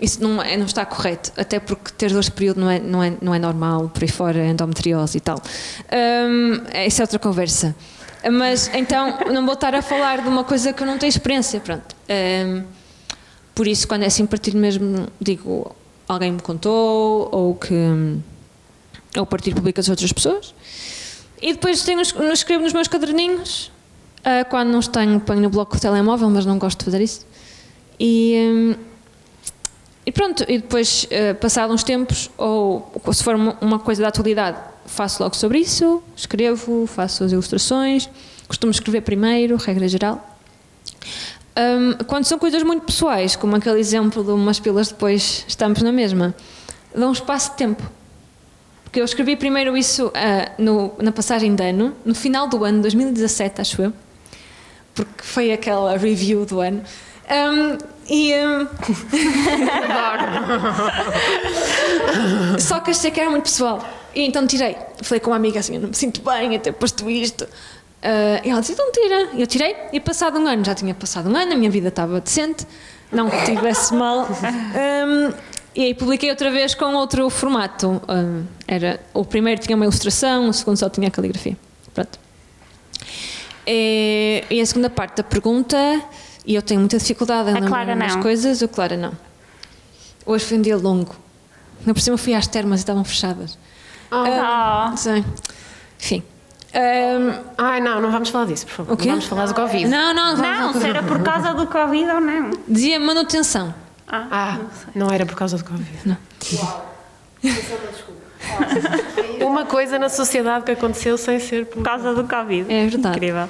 [0.00, 3.00] isso não, é, não está correto, até porque ter dores de período não é, não
[3.00, 5.40] é, não é normal, por aí fora, endometriose e tal.
[5.92, 7.76] Hum, essa é outra conversa.
[8.30, 11.58] Mas então, não vou estar a falar de uma coisa que eu não tenho experiência,
[11.60, 11.96] pronto.
[12.08, 12.64] Hum,
[13.54, 15.74] por isso, quando é assim, partilho mesmo, digo,
[16.08, 17.74] alguém me contou, ou que.
[19.16, 20.54] ou partilho publicações de outras pessoas.
[21.40, 23.72] E depois tenho, escrevo nos meus caderninhos.
[24.24, 27.26] ah, quando não tenho, ponho no bloco do telemóvel, mas não gosto de fazer isso.
[27.98, 28.74] E, hum,
[30.06, 34.58] e pronto, e depois, ah, passado uns tempos, ou se for uma coisa da atualidade,
[34.92, 38.08] faço logo sobre isso, escrevo, faço as ilustrações,
[38.46, 40.28] costumo escrever primeiro, regra geral.
[41.56, 45.92] Hum, quando são coisas muito pessoais, como aquele exemplo de umas pilas depois estamos na
[45.92, 46.34] mesma,
[46.94, 47.82] dão um espaço de tempo.
[48.84, 52.82] Porque eu escrevi primeiro isso ah, no- na passagem de ano, no final do ano,
[52.82, 53.92] 2017, acho eu,
[54.94, 56.82] porque foi aquela review do ano.
[57.30, 58.34] Hum, e.
[58.34, 58.66] hum,
[62.58, 63.82] Só que achei que era muito pessoal.
[64.14, 64.76] E então tirei.
[65.02, 67.46] Falei com uma amiga assim: eu não me sinto bem a ter posto isto.
[68.02, 69.28] Ah, e ela disse: então tira.
[69.34, 69.76] E eu tirei.
[69.92, 72.66] E passado um ano, já tinha passado um ano, a minha vida estava decente,
[73.10, 74.26] não que estivesse mal.
[74.28, 75.32] Hum,
[75.74, 78.02] e aí publiquei outra vez com outro formato.
[78.08, 81.56] Hum, era, o primeiro tinha uma ilustração, o segundo só tinha caligrafia.
[81.94, 82.18] Pronto.
[83.66, 85.76] E, e a segunda parte da pergunta,
[86.46, 88.22] e eu tenho muita dificuldade em lembrar não.
[88.22, 89.12] coisas, o Clara não.
[90.26, 91.14] Hoje foi um dia longo.
[91.84, 93.58] Na por cima fui às termas e estavam fechadas.
[94.10, 94.96] Oh.
[94.96, 95.24] Sim.
[95.98, 96.22] Enfim.
[96.74, 98.92] Ahm, Ai, não, não vamos falar disso, por favor.
[98.94, 99.06] O quê?
[99.06, 99.86] Não vamos falar do Covid.
[99.88, 102.50] não, não, Não, se era por causa do Covid ou não.
[102.68, 103.74] Dizia manutenção.
[104.08, 104.58] Ah,
[104.94, 105.98] não era por causa do Covid.
[106.04, 106.16] Não.
[109.40, 112.72] Uma coisa na sociedade que aconteceu sem ser por Por causa do Covid.
[112.72, 113.16] É verdade.
[113.16, 113.48] Incrível.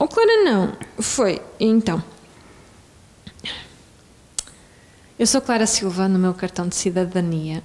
[0.00, 0.72] O Clara não.
[0.98, 1.42] Foi.
[1.60, 2.02] Então.
[5.18, 7.62] Eu sou Clara Silva no meu cartão de cidadania.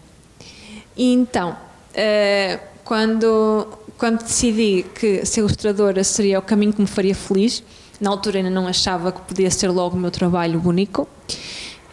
[0.97, 1.55] E então,
[1.93, 3.65] eh, quando,
[3.97, 7.63] quando decidi que ser ilustradora seria o caminho que me faria feliz,
[8.01, 11.07] na altura ainda não achava que podia ser logo o meu trabalho único,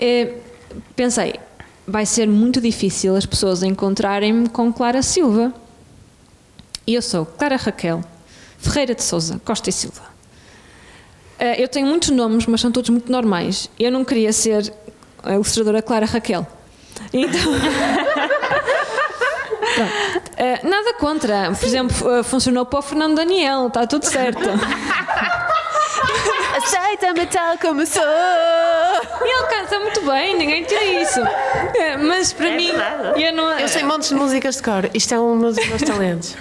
[0.01, 0.39] eh,
[0.97, 1.39] pensei,
[1.87, 5.55] vai ser muito difícil as pessoas encontrarem-me com Clara Silva.
[6.85, 8.03] E eu sou Clara Raquel,
[8.59, 10.12] Ferreira de Souza, Costa e Silva.
[11.43, 13.69] Eh, eu tenho muitos nomes, mas são todos muito normais.
[13.77, 14.73] Eu não queria ser
[15.25, 16.47] a ilustradora Clara Raquel.
[17.13, 17.41] Então.
[20.37, 21.51] Eh, nada contra.
[21.53, 24.41] Por exemplo, eh, funcionou para o Fernando Daniel, está tudo certo.
[26.57, 28.03] Aceita-me tal como sou.
[28.03, 31.21] E ele canta muito bem, ninguém tira isso.
[31.21, 32.71] Eh, Mas para mim,
[33.17, 33.51] eu não.
[33.59, 34.91] Eu sei montes de músicas de cor.
[34.93, 36.37] Isto é um dos meus talentos.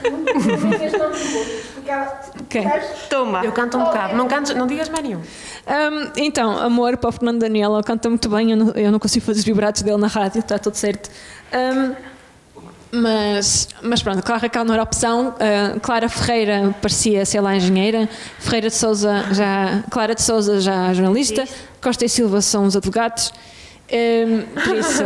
[2.42, 2.62] Ok.
[3.10, 3.44] Toma.
[3.44, 4.16] Eu canto um bocado.
[4.16, 5.20] Não, canto, não digas mais nenhum.
[5.20, 9.00] Hum, então, amor para o Fernando Daniel, ele canta muito bem, eu não, eu não
[9.00, 11.10] consigo fazer os vibratos dele na rádio, está tudo certo.
[11.54, 11.96] Hum,
[12.92, 18.10] mas, mas pronto, Clara Raquel não era opção, ah, Clara Ferreira parecia, sei lá, engenheira,
[18.40, 21.46] Ferreira de Souza já, Clara de Souza já jornalista,
[21.82, 23.32] Costa e Silva são os advogados,
[23.92, 25.04] Hum, por isso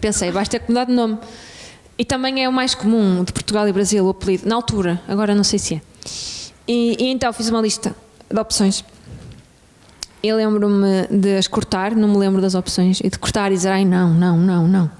[0.00, 1.18] pensei, vais ter que mudar de nome.
[1.96, 5.34] E também é o mais comum de Portugal e Brasil, o apelido, na altura, agora
[5.34, 5.80] não sei se é.
[6.66, 7.94] E, e então fiz uma lista
[8.30, 8.84] de opções.
[10.22, 13.70] Eu lembro-me de as cortar, não me lembro das opções, e de cortar e dizer,
[13.70, 14.90] ai não, não, não, não.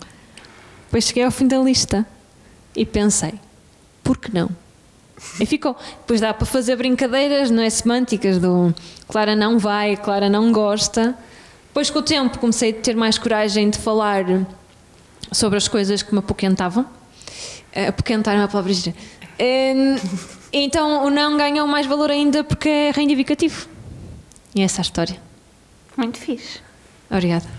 [0.89, 2.07] Depois cheguei ao fim da lista
[2.75, 3.35] e pensei,
[4.03, 4.49] por que não?
[5.39, 5.77] E ficou.
[6.01, 7.69] Depois dá para fazer brincadeiras, não é?
[7.69, 8.75] Semânticas do
[9.07, 11.15] Clara não vai, Clara não gosta.
[11.67, 14.25] Depois, com o tempo, comecei a ter mais coragem de falar
[15.31, 16.87] sobre as coisas que me apoquentavam.
[17.73, 18.97] Eh, Apoquentar é uma palavra gira.
[20.53, 23.69] Então o não ganhou mais valor ainda porque é reivindicativo.
[24.55, 25.17] E essa é a história.
[25.97, 26.61] Muito fixe.
[27.11, 27.58] Obrigada.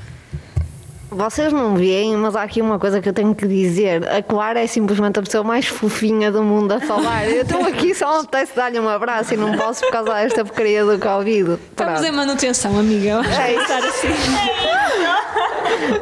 [1.11, 4.07] Vocês não veem, mas há aqui uma coisa que eu tenho que dizer.
[4.07, 7.27] A Clara é simplesmente a pessoa mais fofinha do mundo a falar.
[7.27, 10.45] Eu estou aqui só me apetece dar-lhe um abraço e não posso por causa desta
[10.45, 11.53] porcaria do Covid.
[11.71, 12.05] Estamos Pronto.
[12.05, 13.21] em manutenção, amiga.
[13.41, 13.73] É isso.
[13.73, 14.07] assim.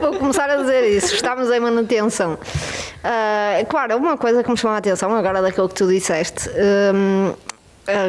[0.01, 1.15] Vou começar a dizer isso.
[1.15, 2.37] Estamos em manutenção.
[3.03, 6.49] Ah, claro, uma coisa que me chamou a atenção agora daquilo que tu disseste.
[6.49, 7.33] ah,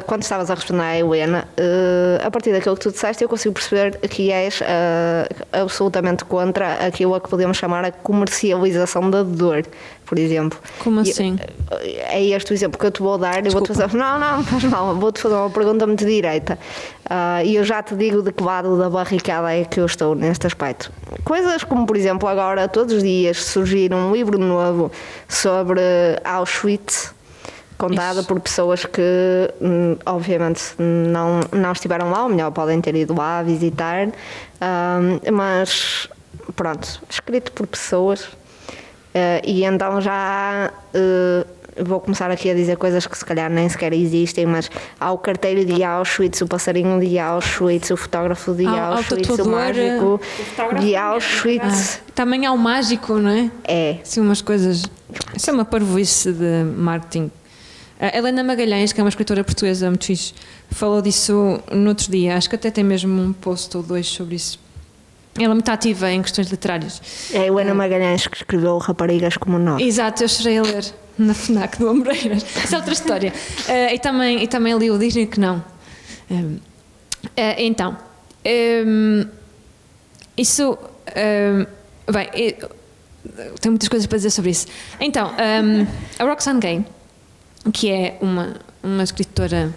[0.06, 3.54] quando estavas a responder à Helena, ah, a partir daquilo que tu disseste, eu consigo
[3.54, 9.64] perceber que és ah, absolutamente contra aquilo a que podemos chamar a comercialização da dor,
[10.04, 10.58] por exemplo.
[10.78, 11.38] Como assim?
[11.70, 13.44] é este o exemplo que eu te vou dar.
[13.44, 14.94] Eu vou-te fazer, não, não, não faz mal.
[14.96, 16.58] Vou-te fazer uma pergunta muito direita.
[17.08, 20.14] Ah, E eu já te digo de que lado da barricada é que eu estou
[20.14, 20.90] neste aspecto.
[21.24, 24.90] Coisas como, por exemplo, agora, todos os dias surgir um livro novo
[25.28, 25.80] sobre
[26.24, 27.17] Auschwitz.
[27.78, 29.00] Contado por pessoas que,
[29.60, 34.08] hum, obviamente, não, não estiveram lá, ou melhor, podem ter ido lá visitar,
[34.60, 34.98] ah,
[35.32, 36.08] mas
[36.56, 38.28] pronto, escrito por pessoas
[39.14, 41.46] eh, e então já eh,
[41.84, 45.18] vou começar aqui a dizer coisas que se calhar nem sequer existem, mas há o
[45.18, 50.20] carteiro de Auschwitz, o passarinho de Auschwitz, o fotógrafo de Há- o Auschwitz, o, mágico
[50.20, 52.00] fotógrafo de mesmo, Auschwitz.
[52.14, 53.50] Também há o mágico, não é?
[53.64, 53.96] É.
[54.02, 54.84] Assim, umas coisas.
[55.34, 57.30] Isso é uma parvoíce de marketing.
[58.00, 60.32] A Helena Magalhães, que é uma escritora portuguesa muito fixe,
[60.70, 62.36] falou disso no outro dia.
[62.36, 64.58] Acho que até tem mesmo um post ou dois sobre isso.
[65.36, 67.00] Ela é muito ativa em questões literárias.
[67.32, 69.80] É a Helena Magalhães que escreveu Raparigas como nós.
[69.82, 70.84] Exato, eu chorei a ler
[71.18, 72.44] na FNAC do Amoreiras.
[72.64, 73.32] Isso é outra história.
[73.68, 75.62] Eh, e, também, e também li o Dizem que não.
[76.30, 76.56] Ehm,
[77.36, 77.96] eh, então,
[78.44, 79.26] ehm,
[80.36, 80.78] isso.
[81.14, 81.66] ehm,
[82.12, 82.68] bem, eu-
[83.60, 84.66] tenho muitas coisas para dizer sobre isso.
[85.00, 85.30] Então,
[86.18, 86.84] a Roxane Gay,
[87.72, 89.72] que é uma, uma escritora,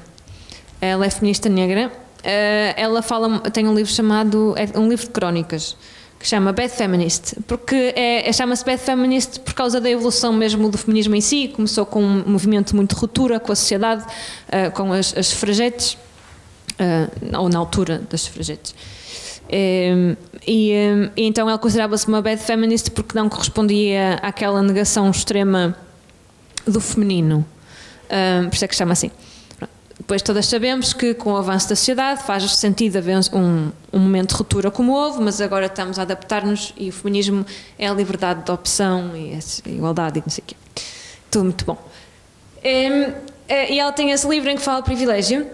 [0.79, 1.91] ela é feminista negra,
[2.23, 5.75] eh, ela fala, tem um livro chamado, é um livro de crónicas,
[6.19, 10.69] que chama Bad Feminist, porque é, é- chama-se Bad Feminist por causa da evolução mesmo
[10.69, 14.05] do feminismo em si, começou com um movimento muito ruptura com a sociedade,
[14.51, 15.97] eh, com as, as sufragetes,
[16.77, 18.75] eh, ou na altura das sufragetes.
[19.49, 20.15] Eh,
[20.47, 25.75] e, eh, e então ela considerava-se uma bad feminist porque não correspondia àquela negação extrema
[26.67, 27.43] do feminino.
[28.11, 29.09] Ah, por isso é que chama assim.
[29.97, 34.29] Depois todas sabemos que com o avanço da sociedade faz sentido haver um, um momento
[34.29, 37.45] de ruptura como houve, mas agora estamos a adaptar-nos e o feminismo
[37.77, 40.55] é a liberdade de opção e a igualdade e não sei o quê.
[41.29, 41.77] Tudo muito bom.
[42.63, 43.13] Eh,
[43.47, 45.47] E ela tem esse livro em que fala privilégio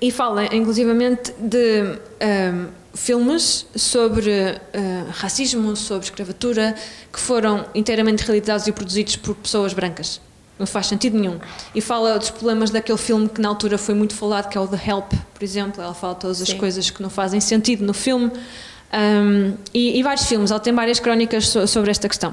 [0.00, 4.60] e fala inclusivamente de ehm, filmes sobre eh,
[5.10, 6.74] racismo, sobre escravatura,
[7.12, 10.20] que foram inteiramente realizados e produzidos por pessoas brancas.
[10.58, 11.38] Não faz sentido nenhum.
[11.74, 14.66] E fala dos problemas daquele filme que na altura foi muito falado, que é o
[14.68, 15.82] The Help, por exemplo.
[15.82, 18.30] Ela fala todas as coisas que não fazem sentido no filme.
[18.92, 20.50] Ehm, e, e vários filmes.
[20.52, 22.32] Ela tem várias crónicas so- sobre esta questão.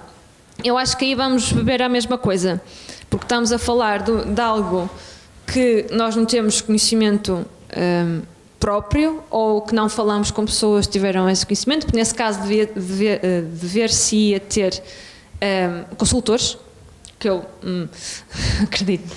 [0.64, 2.62] Eu acho que aí vamos beber a mesma coisa,
[3.10, 4.88] porque estamos a falar do- de algo
[5.48, 7.44] que nós não temos conhecimento
[7.76, 8.22] hum,
[8.60, 13.42] próprio ou que não falamos com pessoas que tiveram esse conhecimento, porque nesse caso eh,
[13.42, 14.80] dever-se ia ter
[15.42, 16.56] hum, consultores,
[17.22, 17.88] que eu hum,
[18.64, 19.16] acredito.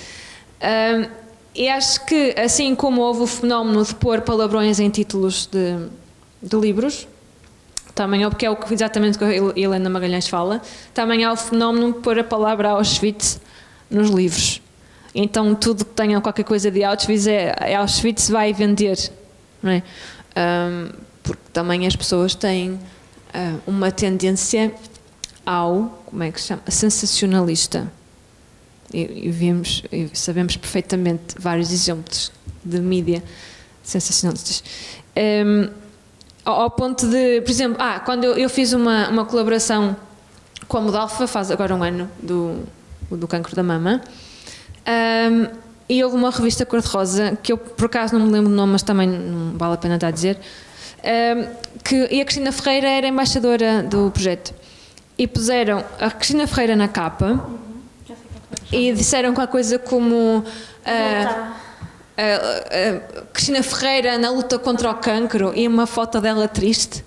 [0.63, 1.09] Hum,
[1.55, 5.89] e acho que, assim como houve o fenómeno de pôr palavrões em títulos de,
[6.43, 7.09] de livros,
[7.95, 10.61] também é porque é exatamente o que a Helena Magalhães fala,
[10.93, 13.41] também há o fenómeno de pôr a palavra Auschwitz
[13.89, 14.61] nos livros.
[15.15, 18.99] Então tudo que tenha qualquer coisa de Auschwitz é, é Auschwitz vai vender,
[19.63, 19.83] não é?
[20.35, 20.91] Ahm,
[21.23, 22.81] porque também as pessoas têm
[23.33, 24.75] ah, uma tendência
[25.45, 27.91] ao, como é que se chama, sensacionalista.
[28.93, 32.31] E, e vimos, e sabemos perfeitamente vários exemplos
[32.65, 33.23] de mídia
[33.83, 34.65] sensacionalistas.
[35.17, 35.71] Ahm,
[36.45, 39.97] ao, ponto de, por exemplo, ah, quando eu, eu fiz uma, uma colaboração
[40.69, 42.65] com a Modalfa, faz agora um ano, do,
[43.11, 44.03] do cancro da mama,
[44.87, 45.47] ahm,
[45.89, 48.83] e houve uma revista cor-de-rosa, que eu por acaso não me lembro do nome, mas
[48.83, 50.39] também não vale a pena estar a dizer,
[51.03, 51.47] ahm,
[51.83, 54.55] que, e a Cristina Ferreira era embaixadora do projeto.
[55.17, 57.45] E puseram a Cristina Ferreira na capa
[58.73, 60.45] e disseram qualquer coisa como.
[60.87, 61.53] a-
[62.17, 67.05] a- a Cristina Ferreira na luta contra o cancro e uma foto dela triste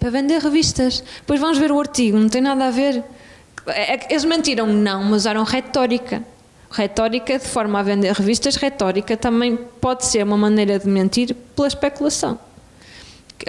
[0.00, 1.02] para vender revistas.
[1.20, 3.02] Depois vamos ver o artigo, não tem nada a ver.
[3.66, 6.22] É que Eles mentiram, não, mas usaram retórica.
[6.70, 11.68] Retórica de forma a vender revistas, retórica também pode ser uma maneira de mentir pela
[11.68, 12.38] especulação.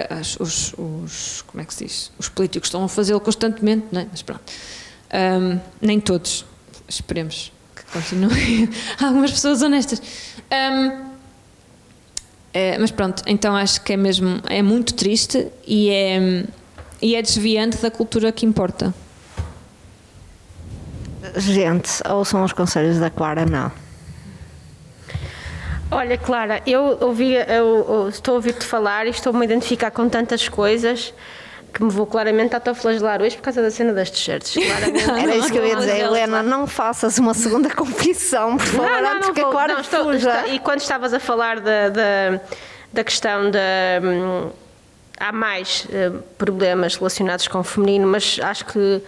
[0.10, 2.12] As- Os, os- como é que se diz?
[2.18, 4.08] Os políticos estão a fazê-lo constantemente, não é?
[4.12, 4.44] Mas pronto.
[5.12, 6.46] Ahm, nem todos.
[6.88, 8.70] Esperemos que continuem.
[9.00, 10.02] Há algumas pessoas honestas.
[10.52, 11.06] Ahm,
[12.54, 16.46] é, mas pronto, então acho que é mesmo é muito triste e é,
[17.02, 18.94] e é desviante da cultura que importa.
[21.38, 23.72] Gente, ouçam os conselhos da Clara, não.
[25.96, 30.10] Olha, Clara, eu, ouvi, eu, eu estou a ouvir-te falar e estou-me a identificar com
[30.10, 31.14] tantas coisas
[31.74, 34.56] que me vou claramente autoflagelar hoje por causa da cena das t-shirts.
[35.22, 38.66] Era isso que eu ia Não, dizer, não, Helena, não faças uma segunda confissão, por
[38.66, 39.52] favor, antes que a vou.
[39.52, 42.40] Clara Não, estou- está- E quando estavas a falar da, da,
[42.94, 43.60] da questão da.
[44.04, 44.50] hum,
[45.20, 49.02] há mais eh, problemas relacionados com o feminino, mas acho que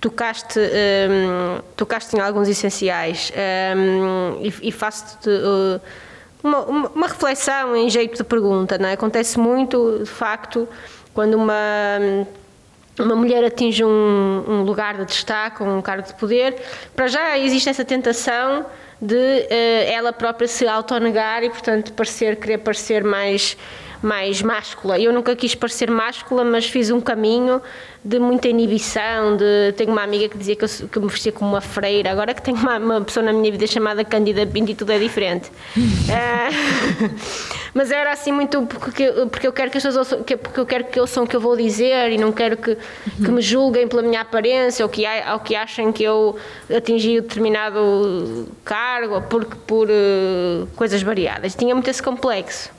[0.00, 3.32] tocaste, hum, tocaste em alguns essenciais
[3.76, 5.30] hum, e, e faço-te.
[5.30, 5.80] eh,
[6.44, 8.92] uma, uma, reflexão em jeito de pergunta, não é?
[8.92, 10.68] Acontece muito, de facto,
[11.14, 11.98] quando uma,
[12.98, 16.56] uma mulher atinge um, um lugar de destaque, um cargo de poder,
[16.94, 18.66] para já existe essa tentação
[19.00, 23.56] de eh, ela própria se autonegar e, portanto, parecer, querer parecer mais,
[24.04, 24.98] mais máscula.
[25.00, 27.60] Eu nunca quis parecer máscula, mas fiz um caminho
[28.04, 29.72] de muita inibição, de...
[29.78, 32.42] Tenho uma amiga que dizia que eu, que me vestia como uma freira, agora que
[32.42, 35.50] tenho uma, uma pessoa na minha vida chamada Cândida Pinto e tudo é diferente.
[36.06, 36.48] Eh,
[37.72, 40.66] mas era assim muito porque, porque eu quero que as pessoas ouçam, que- porque eu
[40.66, 43.88] quero que ouçam o que eu vou dizer e não quero que, que me julguem
[43.88, 46.36] pela minha aparência ou que, ou que achem que eu
[46.74, 51.54] atingi determinado cargo por, por eh, coisas variadas.
[51.54, 52.70] Tinha muito esse complexo.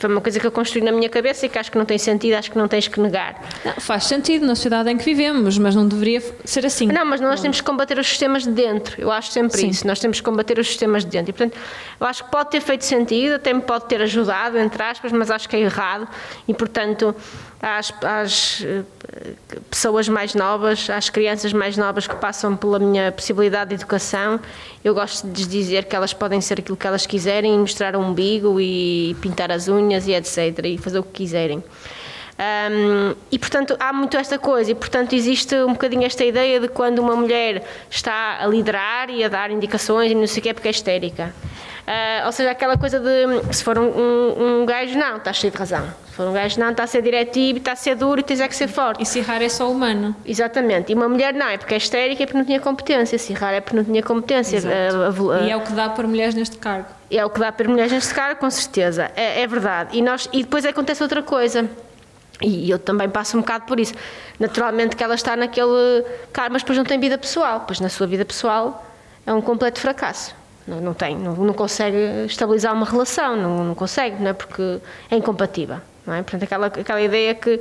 [0.00, 1.98] Foi uma coisa que eu construí na minha cabeça e que acho que não tem
[1.98, 3.38] sentido, acho que não tens que negar.
[3.62, 6.86] Não, faz sentido na sociedade em que vivemos, mas não deveria ser assim.
[6.86, 8.98] Não, mas nós temos que combater os sistemas de dentro.
[8.98, 9.68] Eu acho sempre Sim.
[9.68, 9.86] isso.
[9.86, 11.28] Nós temos que combater os sistemas de dentro.
[11.28, 11.58] E, portanto,
[12.00, 15.30] eu acho que pode ter feito sentido, até me pode ter ajudado, entre aspas, mas
[15.30, 16.08] acho que é errado.
[16.48, 17.14] E, portanto,
[17.62, 18.82] às, às eh,
[19.70, 24.40] pessoas mais novas, às crianças mais novas que passam pela minha possibilidade de educação,
[24.82, 28.00] eu gosto de lhes dizer que elas podem ser aquilo que elas quiserem, mostrar o
[28.00, 30.64] umbigo e pintar as unhas e etc.
[30.64, 31.62] E fazer o que quiserem.
[32.40, 36.68] Hum, e portanto há muito esta coisa, e portanto existe um bocadinho esta ideia de
[36.68, 40.48] quando uma mulher está a liderar e a dar indicações e não sei o que
[40.48, 41.34] é porque é histérica.
[41.86, 45.52] Ah, ou seja, aquela coisa de se for um, um, um gajo, não, está cheio
[45.52, 45.86] de razão.
[46.20, 48.46] For um gajo, não, está a ser diretivo, está a ser duro e tens é
[48.46, 49.02] que ser forte.
[49.02, 50.14] E se errar é só humano.
[50.26, 50.92] Exatamente.
[50.92, 53.16] E uma mulher não, é porque é histérica e porque não tinha competência.
[53.18, 54.60] Se errar é porque não tinha competência.
[54.60, 56.88] A- a- a- E é o que dá para mulheres neste cargo.
[57.10, 59.10] é o que dá para mulheres neste cara, com certeza.
[59.16, 59.96] É, é verdade.
[59.96, 61.66] E, nós, e depois acontece outra coisa.
[62.42, 63.94] E eu também passo um bocado por isso.
[64.38, 66.04] Naturalmente que ela está naquele
[66.34, 67.64] cargo, mas depois não tem vida pessoal.
[67.66, 68.84] Pois na sua vida pessoal
[69.26, 70.34] é um completo fracasso.
[70.68, 71.96] Não, não tem, não, não consegue
[72.26, 74.32] estabilizar uma relação, não, não consegue, não é?
[74.34, 74.78] Porque
[75.10, 75.78] é incompatível.
[76.10, 76.22] Não é?
[76.22, 77.60] Portanto, aquela, aquela ideia que,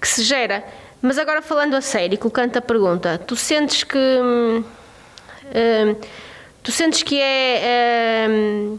[0.00, 0.62] que se gera.
[1.00, 3.98] Mas agora falando a sério, colocando a pergunta, tu sentes que.
[3.98, 4.62] hum,
[5.46, 5.96] hum,
[6.62, 8.26] tu sentes que é.
[8.28, 8.78] hum,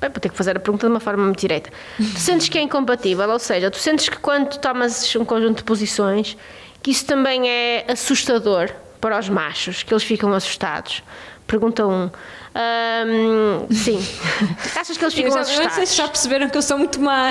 [0.00, 1.70] Bem, vou ter que fazer a pergunta de uma forma muito direta.
[1.96, 5.64] Tu sentes que é incompatível, ou seja, tu sentes que quando tomas um conjunto de
[5.64, 6.36] posições,
[6.82, 11.02] que isso também é assustador para os machos, que eles ficam assustados.
[11.46, 12.10] Pergunta 1.
[12.56, 13.66] Um.
[13.74, 13.98] Sim.
[14.78, 15.94] Achas que eles Eu ficam já, eu não sei se assustados?
[15.96, 17.30] já perceberam que eu sou muito má a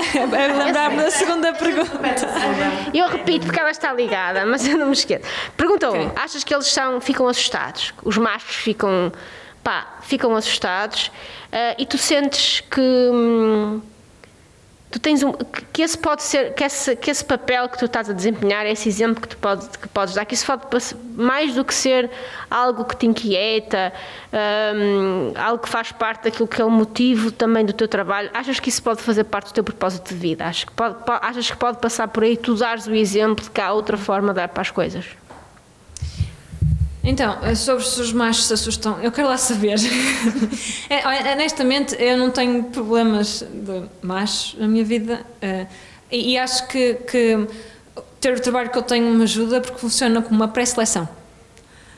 [0.64, 1.98] lembrar-me da segunda pergunta.
[2.92, 5.24] Eu repito porque ela está ligada, mas eu não me esqueço.
[5.56, 5.94] Pergunta 1.
[5.94, 6.12] Um, Ok.
[6.16, 7.94] achas que eles são, ficam assustados?
[8.02, 9.10] Os machos ficam
[9.62, 11.10] pá, ficam assustados
[11.50, 12.80] ah, e tu sentes que.
[12.80, 13.80] hum,
[14.94, 15.32] tu tens um,
[15.72, 18.88] que esse pode ser que esse, que esse papel que tu estás a desempenhar esse
[18.88, 20.62] exemplo que tu podes que podes dar que isso pode
[21.16, 22.08] mais do que ser
[22.48, 23.92] algo que te inquieta
[24.32, 28.60] hum, algo que faz parte daquilo que é o motivo também do teu trabalho achas
[28.60, 30.44] que isso pode fazer parte do teu propósito de vida?
[30.44, 33.50] Achas que pode, po- achas que pode passar por aí tu dares o exemplo de
[33.50, 35.04] que há outra forma de dar para as coisas
[37.06, 39.76] Então, eh, sobre se os machos se assustam, eu quero lá saber.
[40.88, 45.66] É, honestamente, eu não tenho problemas de machos na minha vida eh,
[46.10, 47.48] e, e acho que, que
[48.20, 51.08] ter o trabalho que eu tenho me ajuda porque funciona como uma pré-seleção.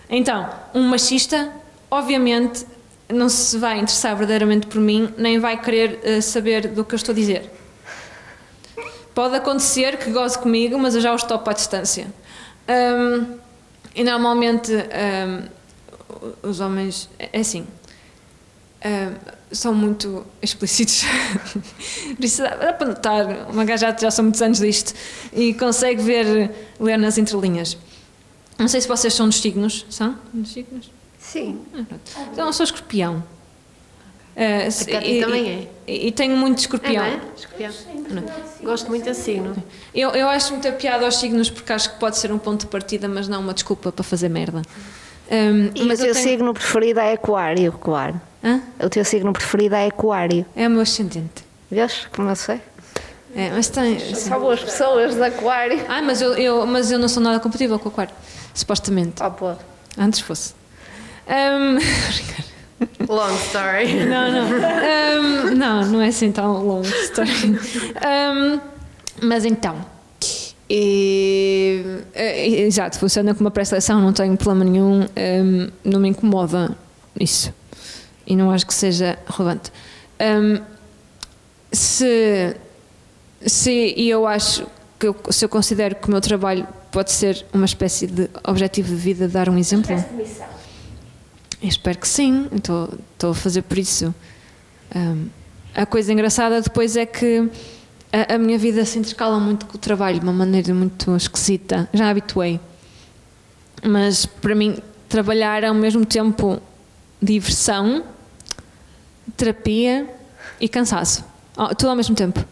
[0.08, 1.50] Então, um machista,
[1.90, 2.64] obviamente,
[3.08, 6.96] não se vai interessar verdadeiramente por mim, nem vai querer eh, saber do que eu
[6.96, 7.50] estou a dizer.
[9.14, 12.06] Pode acontecer que goze comigo, mas eu já os topo à distância.
[12.68, 13.38] Hum,
[13.96, 15.48] e normalmente hum,
[16.42, 17.66] os homens, é assim,
[18.84, 19.14] hum,
[19.50, 21.02] são muito explícitos.
[22.14, 24.94] Por isso dá, para notar, uma gaja já, são muitos anos disto
[25.32, 27.78] e consegue ver, ler nas entrelinhas.
[28.58, 30.16] Não sei se vocês são dos signos, são?
[30.32, 30.90] Dos signos?
[31.18, 31.60] Sim.
[31.74, 31.84] Ah.
[32.32, 33.24] Então eu sou escorpião.
[34.36, 35.46] Uh, se- e- também
[35.86, 37.04] e- E, e tenho muito É, escorpião.
[37.04, 37.20] não é?
[37.36, 37.72] Escorpião.
[38.62, 39.56] Gosto muito assim, não?
[39.94, 42.66] Eu, eu acho muita piada aos signos porque acho que pode ser um ponto de
[42.66, 44.60] partida, mas não uma desculpa para fazer merda.
[45.30, 46.28] Um, E mas o teu eu tenho...
[46.28, 48.20] signo preferido é aquário, claro.
[48.44, 48.60] Hã?
[48.80, 50.44] O teu signo preferido é aquário.
[50.54, 51.44] É o meu ascendente.
[51.70, 52.60] Vês como eu sei?
[53.34, 53.98] É, mas tem.
[54.14, 55.84] Só boas pessoas de aquário.
[55.88, 58.14] Ah, mas eu, eu, mas eu não sou nada compatível com o aquário.
[58.54, 59.22] Supostamente.
[59.22, 59.54] Oh, pô.
[59.96, 60.54] Antes fosse.
[61.28, 61.78] Um,
[63.08, 63.94] Long story.
[64.04, 64.46] Não, não.
[64.46, 67.30] Um, não, não é assim tão longo story.
[68.04, 68.60] Um,
[69.22, 69.76] mas então.
[70.68, 76.76] E, eh, exato, funciona como uma pré-seleção, não tenho problema nenhum, um, não me incomoda
[77.18, 77.54] isso.
[78.26, 79.72] E não acho que seja relevante.
[80.20, 80.60] Um,
[81.70, 82.56] se,
[83.46, 84.66] se e eu acho
[84.98, 88.88] que eu, se eu considero que o meu trabalho pode ser uma espécie de objetivo
[88.88, 89.94] de vida, dar um exemplo.
[91.62, 94.14] Eu espero que sim, estou a fazer por isso.
[94.94, 95.28] Um,
[95.74, 97.48] a coisa engraçada depois é que
[98.12, 101.88] a, a minha vida se intercala muito com o trabalho de uma maneira muito esquisita.
[101.92, 102.60] Já habituei.
[103.82, 104.78] Mas para mim,
[105.08, 106.60] trabalhar é ao mesmo tempo
[107.22, 108.04] diversão,
[109.36, 110.06] terapia
[110.60, 111.24] e cansaço.
[111.78, 112.44] Tudo ao mesmo tempo.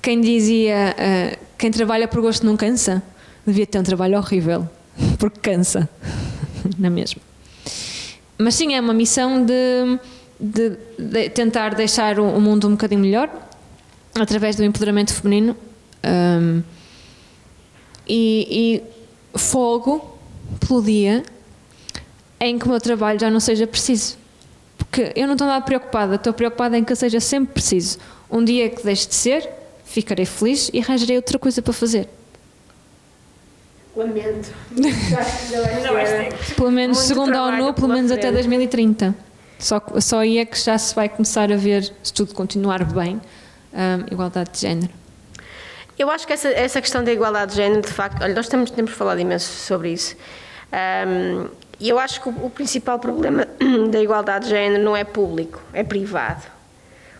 [0.00, 3.02] Quem dizia uh, quem trabalha por gosto não cansa,
[3.44, 4.68] devia ter um trabalho horrível,
[5.18, 5.88] porque cansa,
[6.78, 7.27] não é mesmo?
[8.38, 9.98] Mas sim, é uma missão de,
[10.38, 13.28] de- de tentar deixar o, o mundo um bocadinho melhor
[14.14, 15.56] através do empoderamento feminino
[16.04, 16.62] um,
[18.08, 18.82] e,
[19.34, 20.16] e fogo
[20.66, 21.22] pelo dia
[22.40, 24.16] em que o meu trabalho já não seja preciso.
[24.76, 27.98] Porque eu não estou nada preocupada, estou preocupada em que eu seja sempre preciso.
[28.30, 29.48] Um dia que deixe de ser,
[29.84, 32.08] ficarei feliz e arranjarei outra coisa para fazer.
[33.98, 34.50] Lamento.
[36.56, 38.34] Pelo menos, Muito segundo a ONU, pelo menos até frente.
[38.34, 39.14] 2030.
[39.58, 43.20] Só, só aí é que já se vai começar a ver, se tudo continuar bem,
[43.72, 44.92] hum, igualdade de género.
[45.98, 48.70] Eu acho que essa, essa questão da igualdade de género, de facto, olha, nós temos,
[48.70, 50.14] temos falado imenso sobre isso.
[50.70, 51.48] Ahm,
[51.80, 53.46] E eu acho que o, o principal problema
[53.90, 56.42] da igualdade de género não é público, é privado.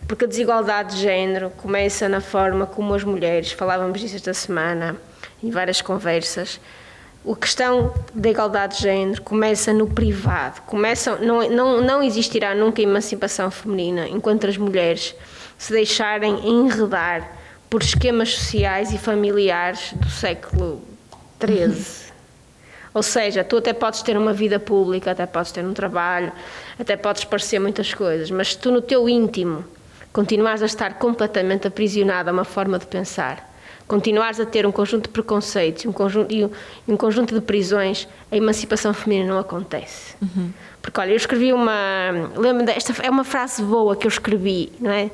[0.07, 4.95] Porque a desigualdade de género começa na forma como as mulheres, falávamos disso esta semana,
[5.43, 6.59] em várias conversas,
[7.27, 10.61] a questão da igualdade de género começa no privado.
[10.61, 15.15] Começa, não, não, não existirá nunca emancipação feminina enquanto as mulheres
[15.57, 17.29] se deixarem enredar
[17.69, 20.81] por esquemas sociais e familiares do século
[21.39, 22.09] XIII.
[22.93, 26.31] Ou seja, tu até podes ter uma vida pública, até podes ter um trabalho,
[26.79, 29.63] até podes parecer muitas coisas, mas se tu no teu íntimo
[30.11, 33.48] continuares a estar completamente aprisionado a uma forma de pensar,
[33.89, 36.45] continuares a ter um conjunto de preconceitos um conjunto, e,
[36.87, 40.15] um, conjunto de prisões, a emancipação feminina não acontece.
[40.81, 42.11] Porque, olha, eu escrevi uma.
[42.37, 42.93] Lembro desta.
[43.01, 45.09] É uma frase boa que eu escrevi, não é?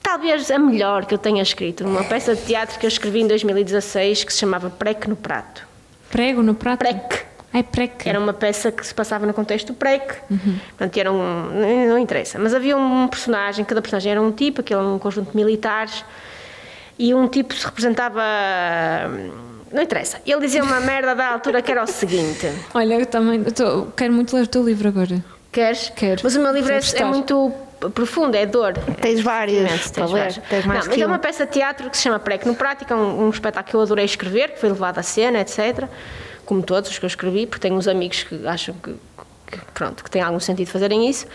[0.00, 3.26] Talvez a melhor que eu tenha escrito, numa peça de teatro que eu escrevi em
[3.26, 5.68] 2016 que se chamava Preque no Prato.
[6.10, 6.78] Prego no prato?
[6.78, 7.30] Preque.
[7.52, 8.08] Ai, preque.
[8.08, 10.22] Era uma peça que se passava no contexto do PREC.
[10.68, 12.38] Portanto, era um, não não interessa.
[12.38, 16.04] Mas havia um personagem, cada personagem era um tipo, aquele era um conjunto de militares,
[17.02, 18.20] e um tipo se representava.
[19.72, 20.20] Não interessa.
[20.26, 23.86] Ele dizia uma merda da altura que era o seguinte: Olha, eu também eu tô-
[23.96, 25.24] quero muito ler o teu livro agora.
[25.52, 25.90] Queres?
[25.96, 26.20] Quero.
[26.22, 27.52] Mas o meu livro é, é muito
[27.94, 28.74] profundo, é dor.
[29.00, 29.68] Tens vários para
[30.04, 30.18] tens ler.
[30.18, 30.36] vários.
[30.48, 31.08] Tens mais Não, mas é um.
[31.08, 33.80] uma peça de teatro que se chama Prec no Prática, um, um espetáculo que eu
[33.80, 35.88] adorei escrever, que foi levado à cena, etc.
[36.44, 38.92] Como todos os que eu escrevi, porque tenho uns amigos que acham que,
[39.46, 41.26] que, pronto, que tem algum sentido fazerem isso.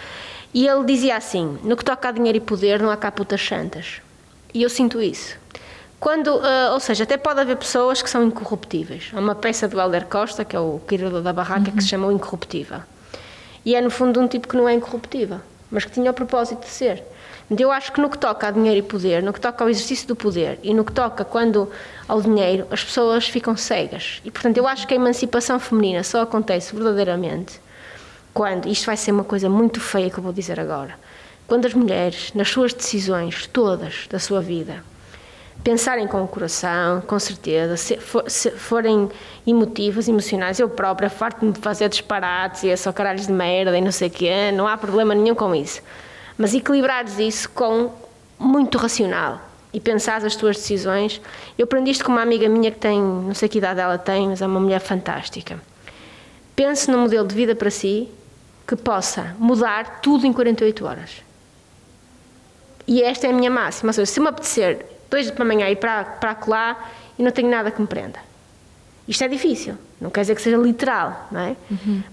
[0.53, 3.41] E ele dizia assim: no que toca a dinheiro e poder, não há cá putas
[3.41, 4.01] santas.
[4.53, 5.37] E eu sinto isso.
[6.05, 9.09] Quando, ah, ou seja, até pode haver pessoas que são incorruptíveis.
[9.11, 12.05] Há uma peça do Helder Costa, que é o criador da barraca, que se chama
[12.05, 12.81] o Incorruptível.
[13.65, 15.39] E é, no fundo, um tipo que não é incorruptível,
[15.71, 17.03] mas que tinha o propósito de ser.
[17.49, 19.67] Então, Eu acho que no que toca a dinheiro e poder, no que toca ao
[19.67, 21.71] exercício do poder e no que toca quando
[22.07, 24.21] ao dinheiro, as pessoas ficam cegas.
[24.23, 27.59] E, portanto, eu acho que a emancipação feminina só acontece verdadeiramente
[28.31, 30.99] quando, isto vai ser uma coisa muito feia que eu vou dizer agora,
[31.47, 34.83] quando as mulheres, nas suas decisões todas da sua vida,
[35.65, 39.09] pensarem com o coração, com certeza, se, for- se forem
[39.47, 43.81] emotivas, emocionais, eu própria farto-me de fazer disparates e é só caralhos de merda e
[43.81, 45.81] não sei o quê, não há problema nenhum com isso.
[46.37, 47.91] Mas equilibrares isso com
[48.37, 49.41] muito racional
[49.73, 51.19] e pensares as tuas decisões.
[51.57, 54.27] Eu aprendi isto com uma amiga minha que tem, não sei que idade ela tem,
[54.29, 55.59] mas é uma mulher fantástica.
[56.55, 58.07] Pense num modelo de vida para si
[58.67, 61.09] que possa mudar tudo em 48 horas.
[62.87, 63.89] E esta é a minha máxima.
[63.89, 67.49] Ou seja, se me apetecer dois para amanhã ir para, para lá e não tenho
[67.49, 68.19] nada que me prenda.
[69.07, 71.55] Isto é difícil, não quer dizer que seja literal, não é?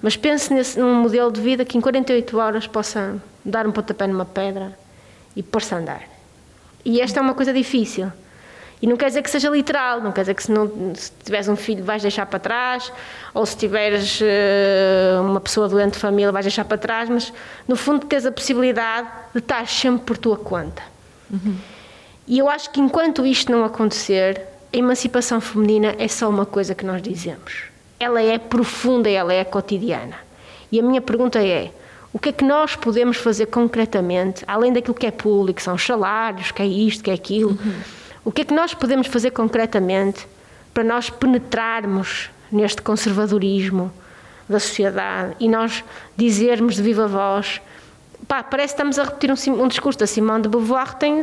[0.02, 4.06] Mas pense nesse, num modelo de vida que em 48 horas possa dar um pontapé
[4.06, 4.76] numa pedra
[5.34, 6.02] e pôr-se a andar.
[6.84, 8.12] E esta é uma coisa difícil.
[8.82, 11.48] E não quer dizer que seja literal, não quer dizer que se, não, se tiveres
[11.48, 12.92] um filho vais deixar para trás,
[13.32, 17.32] ou se tiveres eh, uma pessoa doente de família vais deixar para trás, mas
[17.68, 20.82] no fundo tens a possibilidade de estar sempre por tua conta.
[22.32, 24.40] E eu acho que enquanto isto não acontecer,
[24.72, 27.64] a emancipação feminina é só uma coisa que nós dizemos.
[28.00, 30.16] Ela é profunda, ela é cotidiana.
[30.72, 31.70] E a minha pergunta é:
[32.10, 35.84] o que é que nós podemos fazer concretamente, além daquilo que é público, são os
[35.84, 37.58] salários, que é isto, que é aquilo,
[38.24, 40.26] o que é que nós podemos fazer concretamente
[40.72, 43.92] para nós penetrarmos neste conservadorismo
[44.48, 45.84] da sociedade e nós
[46.16, 47.60] dizermos de viva voz
[48.26, 51.20] pá, parece que estamos a repetir um, um discurso da Simone de Beauvoir tem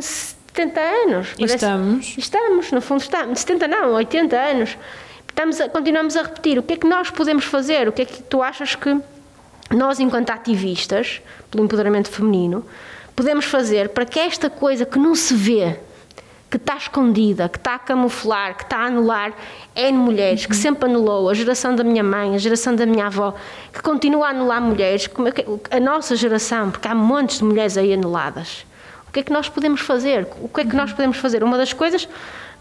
[0.54, 1.28] 70 anos.
[1.32, 2.14] E Parece- estamos.
[2.18, 3.40] Estamos, no fundo estamos.
[3.40, 4.76] 70 não, 80 anos.
[5.28, 6.58] Estamos a- continuamos a repetir.
[6.58, 7.88] O que é que nós podemos fazer?
[7.88, 8.98] O que é que tu achas que
[9.70, 12.64] nós, enquanto ativistas pelo empoderamento feminino,
[13.14, 15.78] podemos fazer para que esta coisa que não se vê,
[16.50, 19.32] que está escondida, que está a camuflar, que está a anular
[19.76, 23.34] N mulheres, que sempre anulou, a geração da minha mãe, a geração da minha avó,
[23.72, 25.32] que continua a anular mulheres, como é
[25.70, 28.66] a nossa geração, porque há montes de mulheres aí anuladas.
[29.10, 30.24] O que é que nós podemos fazer?
[30.40, 31.42] O que é que nós podemos fazer?
[31.42, 32.08] Uma das coisas,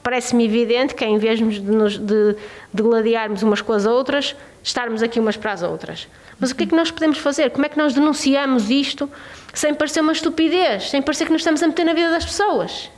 [0.01, 2.35] parece-me evidente, que é em vez de, nos, de,
[2.73, 6.07] de gladiarmos umas com as outras, estarmos aqui umas para as outras.
[6.39, 7.51] Mas o que é que nós podemos fazer?
[7.51, 9.07] Como é que nós denunciamos isto
[9.53, 12.89] sem parecer uma estupidez, sem parecer que nos estamos a meter na vida das pessoas?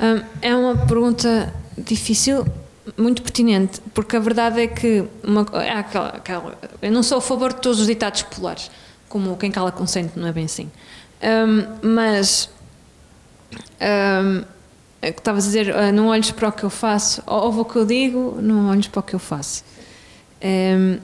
[0.00, 2.46] Hum, é uma pergunta difícil,
[2.96, 7.20] muito pertinente, porque a verdade é que uma, é aquela, aquela- eu não sou a
[7.20, 8.70] favor de todos os ditados populares,
[9.10, 10.70] como quem cala consente, não é bem assim.
[11.24, 12.50] Hum, mas
[13.80, 14.44] hum,
[15.00, 17.60] é que estavas a dizer, ah, não olhes para o que eu faço, ou ouve
[17.60, 19.64] o que eu digo, não olhes para o que eu faço.
[20.42, 20.98] Hum,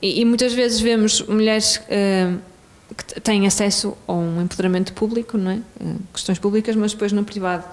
[0.00, 5.60] e, e muitas vezes vemos mulheres que têm acesso a um empoderamento público, não é?
[5.80, 7.64] Hum, questões públicas, mas depois no privado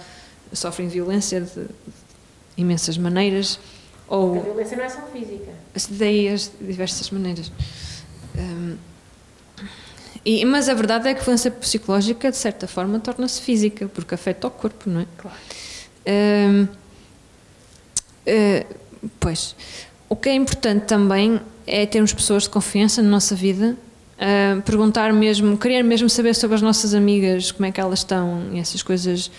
[0.51, 1.69] sofrem violência de, de
[2.57, 3.59] imensas maneiras
[4.07, 5.51] ou violência não é só física.
[5.91, 7.51] daí as diversas maneiras.
[8.37, 8.75] Hum,
[10.25, 14.15] e, mas a verdade é que a violência psicológica, de certa forma, torna-se física, porque
[14.15, 15.05] afeta o corpo, não é?
[15.17, 15.37] Claro.
[18.25, 18.65] Eh,
[19.19, 19.55] pois,
[20.07, 23.77] o que é importante também é termos pessoas de confiança na nossa vida,
[24.19, 28.49] ah, perguntar mesmo, querer mesmo saber sobre as nossas amigas, como é que elas estão
[28.53, 29.31] e essas coisas.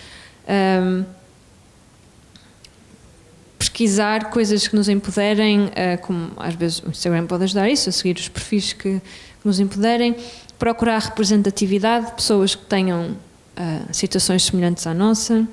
[3.59, 7.93] Pesquisar coisas que nos empoderem, ah, como às vezes o Instagram pode ajudar isso, a
[7.93, 10.17] seguir os perfis que, que nos empoderem,
[10.59, 13.17] procurar representatividade, pessoas que tenham
[13.57, 15.47] ah, situações semelhantes à nossa.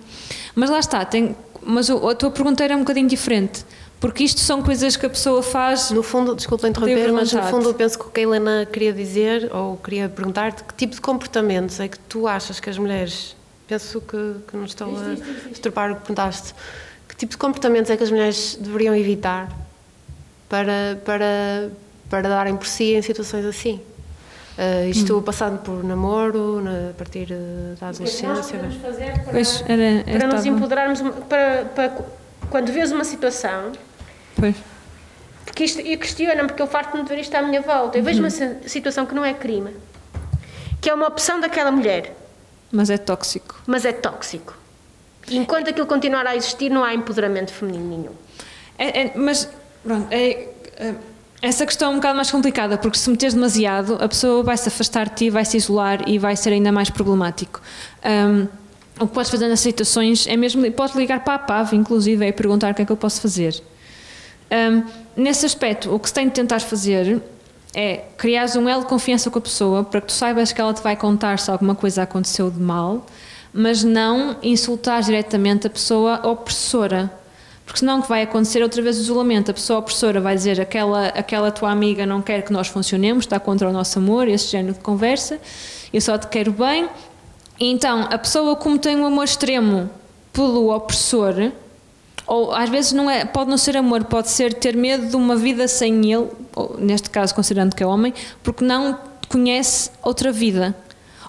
[0.56, 3.64] Mas lá está, tem, mas o- a tua pergunta era um bocadinho diferente,
[4.00, 5.92] porque isto são coisas que a pessoa faz.
[5.92, 8.92] No fundo, desculpa interromper, mas no fundo eu penso que o que a Helena queria
[8.94, 13.36] dizer, ou queria perguntar-te, que tipo de comportamentos é que tu achas que as mulheres,
[13.68, 16.54] penso que, que não estou a estrupar o que perguntaste,
[17.08, 19.52] que tipo de comportamentos é que as mulheres deveriam evitar
[20.50, 21.70] para, para,
[22.10, 23.80] para darem por si em situações assim?
[24.58, 28.60] Uh, isto passando por namoro, na, a partir eh, da adolescência.
[28.82, 31.98] fazer para, Pois, era, era para nos estava- empoderarmos, para, para
[32.50, 33.72] quando vês uma situação,
[34.36, 34.56] Pois.
[35.46, 37.98] porque isto, eu questiono porque eu farto-me de ver isto à minha volta.
[37.98, 39.74] Eu vejo uma si- situação que não é crime,
[40.82, 42.14] que é uma opção daquela mulher,
[42.72, 43.62] Mas é tóxico.
[43.66, 44.54] mas é tóxico.
[45.30, 48.14] E enquanto aquilo continuar a existir, não há empoderamento feminino nenhum.
[48.78, 49.48] É- é- mas,
[49.84, 50.94] pronto, é, é,
[51.42, 54.68] essa questão é um bocado mais complicada, porque se meteres demasiado, a pessoa vai se
[54.68, 57.62] afastar de ti, vai se isolar e vai ser ainda mais problemático.
[58.06, 58.48] Um,
[59.00, 62.32] o que podes fazer nas situações é mesmo, podes ligar para a PAV, inclusive, e
[62.32, 63.60] perguntar o que é que eu posso fazer.
[64.52, 64.84] Um,
[65.16, 67.20] nesse aspecto, o que se tem de tentar fazer
[67.74, 70.74] é criar um elo de confiança com a pessoa para que tu saibas que ela
[70.74, 73.04] te vai contar se alguma coisa aconteceu de mal,
[73.52, 77.12] mas não insultar diretamente a pessoa opressora.
[77.72, 79.50] Porque senão o que vai acontecer outra vez o isolamento.
[79.50, 83.40] A pessoa opressora vai dizer aquela, aquela tua amiga não quer que nós funcionemos, está
[83.40, 85.40] contra o nosso amor, esse género de conversa,
[85.94, 86.90] eu só te quero bem.
[87.58, 89.90] Então, a pessoa como tem um amor extremo
[90.34, 91.54] pelo opressor,
[92.28, 95.38] ou às vezes não é, pode não ser amor, pode ser ter medo de uma
[95.38, 98.14] vida sem ele, ou, neste caso considerando que é homem,
[98.44, 99.00] porque não
[99.30, 100.76] conhece outra vida.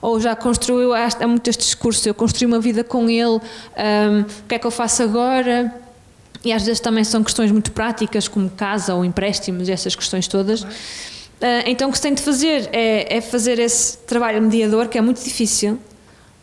[0.01, 4.21] Ou já construiu, há, há muito este discurso, eu construí uma vida com ele, um,
[4.23, 5.82] o que é que eu faço agora?
[6.45, 10.63] E às vezes também são questões muito práticas, como casa ou empréstimos, essas questões todas.
[10.63, 10.67] Uh,
[11.67, 15.01] então o que se tem de fazer é, é, fazer esse trabalho mediador, que é
[15.01, 15.79] muito difícil,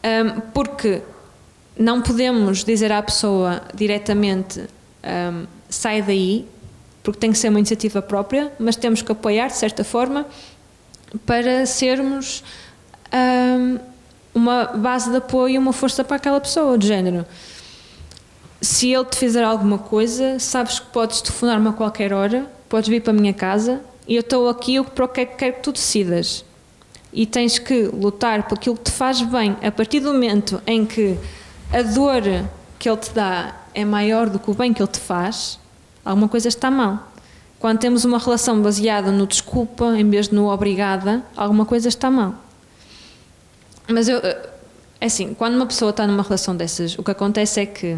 [0.04, 1.02] um, porque
[1.78, 6.46] não podemos dizer à pessoa diretamente um, sai daí,
[7.04, 10.26] porque tem que ser uma iniciativa própria, mas temos que apoiar de certa forma
[11.26, 12.44] para sermos
[13.14, 13.80] um,
[14.34, 17.26] uma base de apoio, uma força para aquela pessoa, de género.
[18.62, 23.02] Se ele te fizer alguma coisa, sabes que podes telefonar-me a qualquer hora, podes vir
[23.02, 25.62] para a minha casa e eu estou aqui para o que é que quero que
[25.62, 26.44] tu decidas.
[27.14, 29.56] E tens que lutar por aquilo que te faz bem.
[29.64, 31.18] A partir do momento em que
[31.72, 32.22] a dor
[32.78, 35.58] que ele te dá é maior do que o bem que ele te faz,
[36.04, 37.12] alguma coisa está mal.
[37.60, 42.10] Quando temos uma relação baseada no desculpa em vez de no obrigada, alguma coisa está
[42.12, 42.36] mal.
[43.88, 47.66] Mas eu, é assim, quando uma pessoa está numa relação dessas, o que acontece é
[47.66, 47.98] que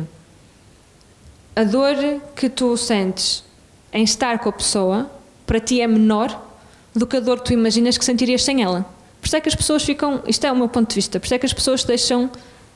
[1.56, 1.96] a dor
[2.36, 3.44] que tu sentes
[3.92, 5.12] em estar com a pessoa,
[5.46, 6.50] para ti é menor
[6.96, 8.86] do que a dor que tu imaginas que sentirias sem ela.
[9.20, 11.26] Por isso é que as pessoas ficam, isto é o meu ponto de vista, por
[11.26, 12.30] isso é que as pessoas deixam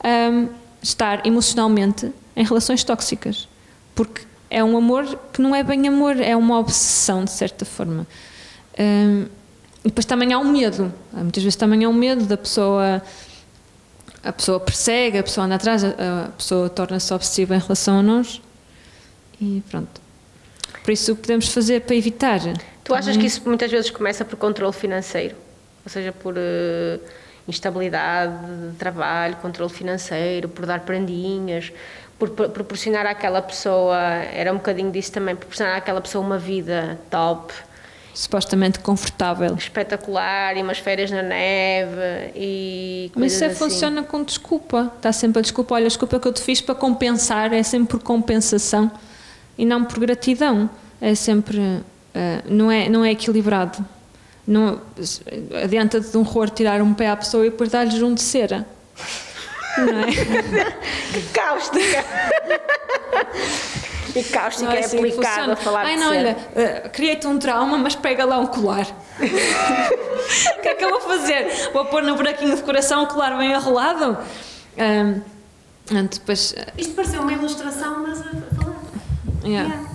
[0.04, 0.48] um,
[0.82, 3.48] estar emocionalmente em relações tóxicas.
[3.94, 8.06] Porque é um amor que não é bem amor, é uma obsessão, de certa forma.
[8.78, 9.26] Um,
[9.84, 10.92] e depois também há um medo.
[11.12, 13.02] Muitas vezes também há um medo da pessoa.
[14.22, 18.42] A pessoa persegue, a pessoa anda atrás, a pessoa torna-se obsessiva em relação a nós.
[19.40, 20.00] E pronto.
[20.82, 22.40] Por isso, o que podemos fazer para evitar?
[22.84, 25.34] Tu achas que isso muitas vezes começa por controle financeiro?
[25.84, 26.34] Ou seja, por.
[26.34, 28.34] Uh instabilidade
[28.70, 31.72] de trabalho, controle financeiro, por dar prendinhas,
[32.18, 37.52] por proporcionar àquela pessoa, era um bocadinho disso também, proporcionar àquela pessoa uma vida top.
[38.14, 39.54] Supostamente confortável.
[39.54, 43.56] Espetacular, e umas férias na neve e Mas isso é, assim.
[43.56, 44.90] funciona com desculpa.
[44.96, 45.74] Está sempre a desculpa.
[45.74, 48.90] Olha, a desculpa que eu te fiz para compensar é sempre por compensação
[49.58, 50.68] e não por gratidão.
[51.00, 51.58] É sempre.
[51.58, 51.82] Uh,
[52.46, 53.84] não, é, não é equilibrado.
[54.46, 54.80] Não,
[55.62, 58.66] adianta-te de um horror tirar um pé à pessoa e depois dar-lhes um de cera.
[59.76, 60.06] Não é?
[61.12, 62.04] que cáustica!
[64.14, 66.36] e cáustica é, é assim aplicada a falar Ai, de não, cera.
[66.54, 68.86] olha, uh, criei-te um trauma, mas pega lá um colar.
[69.20, 71.70] o que é que eu vou fazer?
[71.72, 74.16] Vou pôr no buraquinho de coração o colar bem arrolado?
[74.78, 75.20] Um,
[76.10, 78.20] depois, uh, Isto pareceu uma ilustração, mas.
[79.46, 79.74] Yeah.
[79.74, 79.90] Yeah.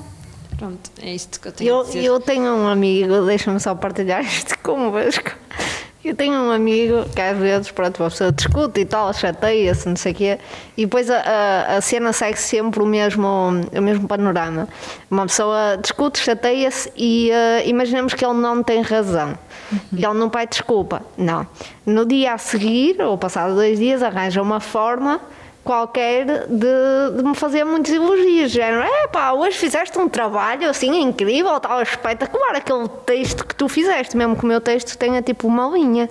[0.58, 2.04] Pronto, é isto que eu tenho Eu, a dizer.
[2.04, 5.32] eu tenho um amigo, deixa-me só partilhar isto convosco.
[6.04, 9.96] Eu tenho um amigo que às vezes, pronto, uma pessoa discute e tal, chateia-se, não
[9.96, 10.40] sei o quê,
[10.76, 14.68] e depois a, a, a cena segue sempre o mesmo, o mesmo panorama.
[15.12, 19.38] Uma pessoa discute, chateia-se e uh, imaginemos que ele não tem razão.
[19.94, 21.04] E ele não pede desculpa.
[21.16, 21.46] Não.
[21.86, 25.22] No dia a seguir, ou passado dois dias, arranja uma forma
[25.64, 28.52] qualquer de, de me fazer muitos elogios.
[28.52, 33.68] Género, é pá, hoje fizeste um trabalho assim incrível, tal, espetacular, aquele texto que tu
[33.68, 36.10] fizeste, mesmo que o meu texto tenha tipo uma linha.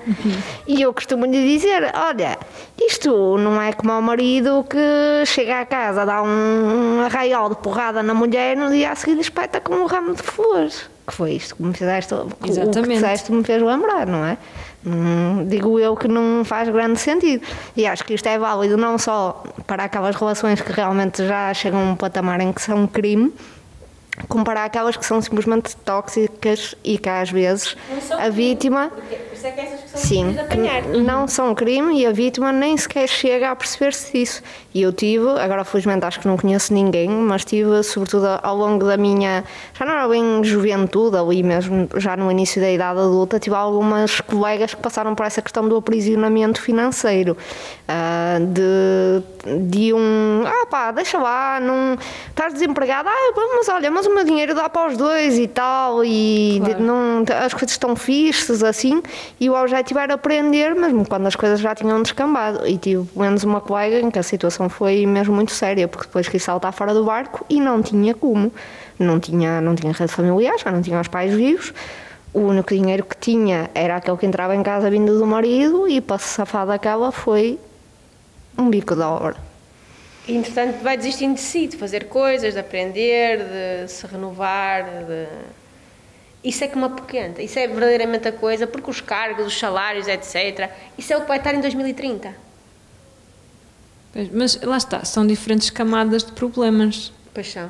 [0.66, 2.38] E eu costumo lhe dizer: olha,
[2.78, 7.56] isto não é como ao marido que chega à casa, dá um, um arraial de
[7.56, 10.88] porrada na mulher no dia a seguir espeta com um ramo de flores.
[11.06, 12.94] Que foi isto que me fizeste, que o que Exatamente.
[12.94, 14.38] disseste me fez lembrar, não é?
[14.84, 17.46] Hum, digo eu que não faz grande sentido.
[17.76, 21.80] E acho que isto é válido não só para aquelas relações que realmente já chegam
[21.80, 23.32] a um patamar em que são crime,
[24.28, 27.76] como para aquelas que são simplesmente tóxicas e que às vezes
[28.18, 28.90] a vítima
[29.40, 30.36] isso é que essas são Sim,
[30.90, 34.42] que não são crime e a vítima nem sequer chega a perceber-se disso.
[34.74, 38.84] E eu tive, agora felizmente acho que não conheço ninguém, mas tive, sobretudo ao longo
[38.86, 39.42] da minha,
[39.76, 44.20] já não era bem juventude, ali mesmo, já no início da idade adulta, tive algumas
[44.20, 47.36] colegas que passaram por essa questão do aprisionamento financeiro.
[47.88, 51.96] ah, de, de um, ah pá, deixa lá, não,
[52.28, 56.04] estás desempregado, ah, mas olha, mas o meu dinheiro dá para os dois e tal,
[56.04, 59.02] e de- não, as coisas estão fixas assim,
[59.40, 62.68] e o objetivo era aprender, mesmo quando as coisas já tinham descambado.
[62.68, 66.06] E tive pelo menos uma colega em que a situação foi mesmo muito séria, porque
[66.06, 68.52] depois quis saltar fora do barco e não tinha como.
[68.98, 71.72] Não tinha, não tinha rede familiar, já não tinha os pais vivos.
[72.34, 76.02] O único dinheiro que tinha era aquele que entrava em casa vindo do marido, e
[76.02, 77.58] para se safar daquela foi
[78.58, 79.36] um bico de obra.
[80.28, 84.84] Entretanto, vai desistindo de si, de fazer coisas, de aprender, de se renovar.
[84.84, 85.26] De...
[86.42, 87.42] Isso é que me apoquenta.
[87.42, 90.70] Isso é verdadeiramente a coisa, porque os cargos, os salários, etc.
[90.96, 92.34] Isso é o que vai estar em 2030.
[94.12, 97.12] Pois, Mas lá está, são diferentes camadas de problemas.
[97.34, 97.68] Paixão.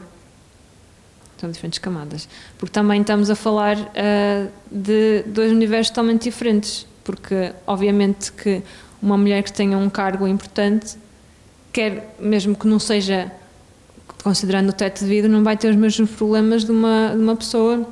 [1.38, 2.28] São diferentes camadas.
[2.58, 6.86] Porque também estamos a falar ah, de dois universos totalmente diferentes.
[7.02, 8.62] Porque, obviamente, que
[9.02, 10.96] uma mulher que tenha um cargo importante,
[11.72, 13.32] quer mesmo que não seja,
[14.22, 17.34] considerando o teto de vida, não vai ter os mesmos problemas de uma, de uma
[17.34, 17.88] pessoa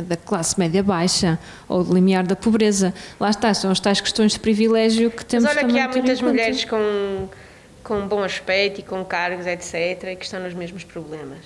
[0.00, 1.38] da classe média baixa
[1.68, 2.94] ou do limiar da pobreza.
[3.20, 6.20] Lá está, são as tais questões de privilégio que temos Mas olha que há muitas
[6.22, 7.28] mulheres com,
[7.84, 9.74] com bom aspecto e com cargos, etc.,
[10.12, 11.38] e que estão nos mesmos problemas.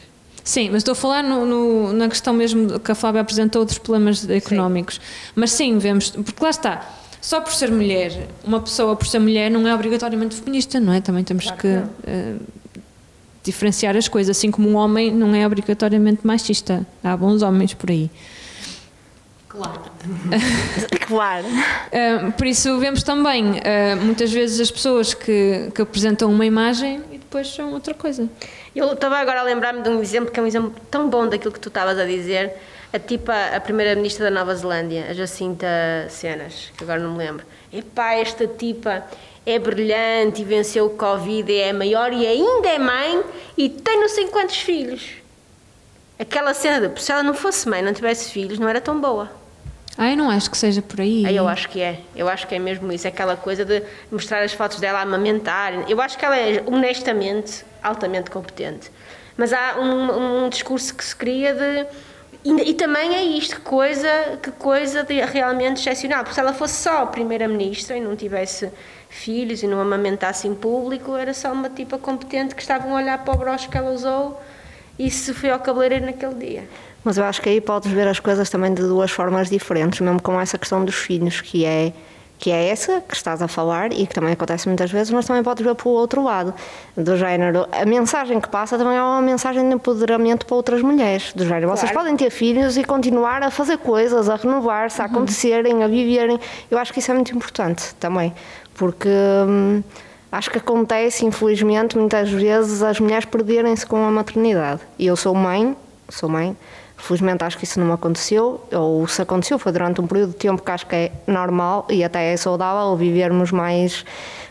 [0.44, 3.78] Sim, mas estou a falar no- no- na questão mesmo que a Flávia apresentou dos
[3.78, 5.01] problemas económicos.
[5.34, 6.88] Mas sim, vemos, porque lá está,
[7.20, 11.01] só por ser mulher, uma pessoa por ser mulher não é obrigatoriamente feminista, não é?
[11.01, 11.66] Também temos que
[12.07, 12.34] eh,
[13.42, 16.86] diferenciar as coisas, assim como um homem não é obrigatoriamente machista.
[17.03, 18.11] Há bons homens por aí.
[21.07, 21.46] Claro.
[21.46, 27.02] Uh, por isso vemos também uh, muitas vezes as pessoas que, que apresentam uma imagem
[27.12, 28.28] e depois são outra coisa.
[28.74, 31.52] Eu estava agora a lembrar-me de um exemplo que é um exemplo tão bom daquilo
[31.52, 32.52] que tu estavas a dizer.
[32.92, 35.66] A tipa, a primeira-ministra da Nova Zelândia, a Jacinta
[36.09, 37.44] Cenas, que agora não me lembro.
[37.72, 39.04] Epá, esta tipa
[39.44, 43.22] é brilhante e venceu o Covid e é maior e ainda é mãe
[43.57, 45.11] e tem não sei quantos filhos.
[46.18, 49.30] Aquela cena de se ela não fosse mãe, não tivesse filhos, não era tão boa.
[49.99, 51.24] Ah, eu não acho que seja por aí.
[51.24, 52.01] Aí eu acho que é.
[52.14, 53.09] Eu acho que é mesmo isso.
[53.09, 55.88] Aquela coisa de mostrar as fotos dela a amamentar.
[55.88, 58.90] Eu acho que ela é honestamente altamente competente.
[59.36, 61.86] Mas há um, um discurso que se cria de.
[62.44, 66.20] E, e também é isto, que coisa, que coisa realmente excepcional.
[66.20, 68.70] Porque se ela fosse só primeira-ministra e não tivesse
[69.09, 73.24] filhos e não amamentasse em público, era só uma tipa competente que estavam a olhar
[73.24, 74.40] para o broche que ela usou
[74.99, 76.68] e se foi ao cabeleireiro naquele dia.
[77.07, 80.20] Mas eu acho que aí podes ver as coisas também de duas formas diferentes, mesmo
[80.20, 81.92] com essa questão dos filhos, que é
[82.38, 85.42] que é essa que estás a falar e que também acontece muitas vezes, mas também
[85.42, 86.52] podes ver pelo outro lado,
[86.94, 87.66] do género.
[87.72, 91.68] A mensagem que passa também é uma mensagem de empoderamento para outras mulheres, do género.
[91.68, 92.07] Vocês Claro.
[92.09, 96.38] podem ter filhos e continuar a fazer coisas, a renovar-se, a acontecerem, a viverem.
[96.70, 98.34] Eu acho que isso é muito importante também,
[98.74, 99.09] porque.
[99.48, 99.82] hum,
[100.30, 104.80] Acho que acontece, infelizmente, muitas vezes as mulheres perderem-se com a maternidade.
[104.98, 105.74] E eu sou mãe,
[106.11, 106.54] sou mãe,
[106.97, 110.62] felizmente acho que isso não aconteceu, ou se aconteceu foi durante um período de tempo
[110.62, 114.05] que acho que é normal e até é saudável vivermos mais,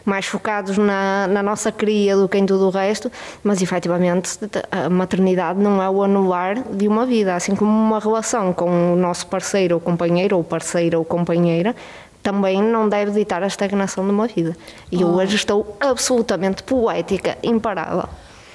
[0.05, 3.11] mais focados na, na nossa cria do que em tudo o resto,
[3.43, 4.39] mas efetivamente
[4.71, 8.95] a maternidade não é o anular de uma vida, assim como uma relação com o
[8.95, 11.75] nosso parceiro ou companheiro, ou parceira ou companheira,
[12.21, 14.55] também não deve ditar a estagnação de uma vida.
[14.91, 18.09] E eu hoje estou absolutamente poética, imparável.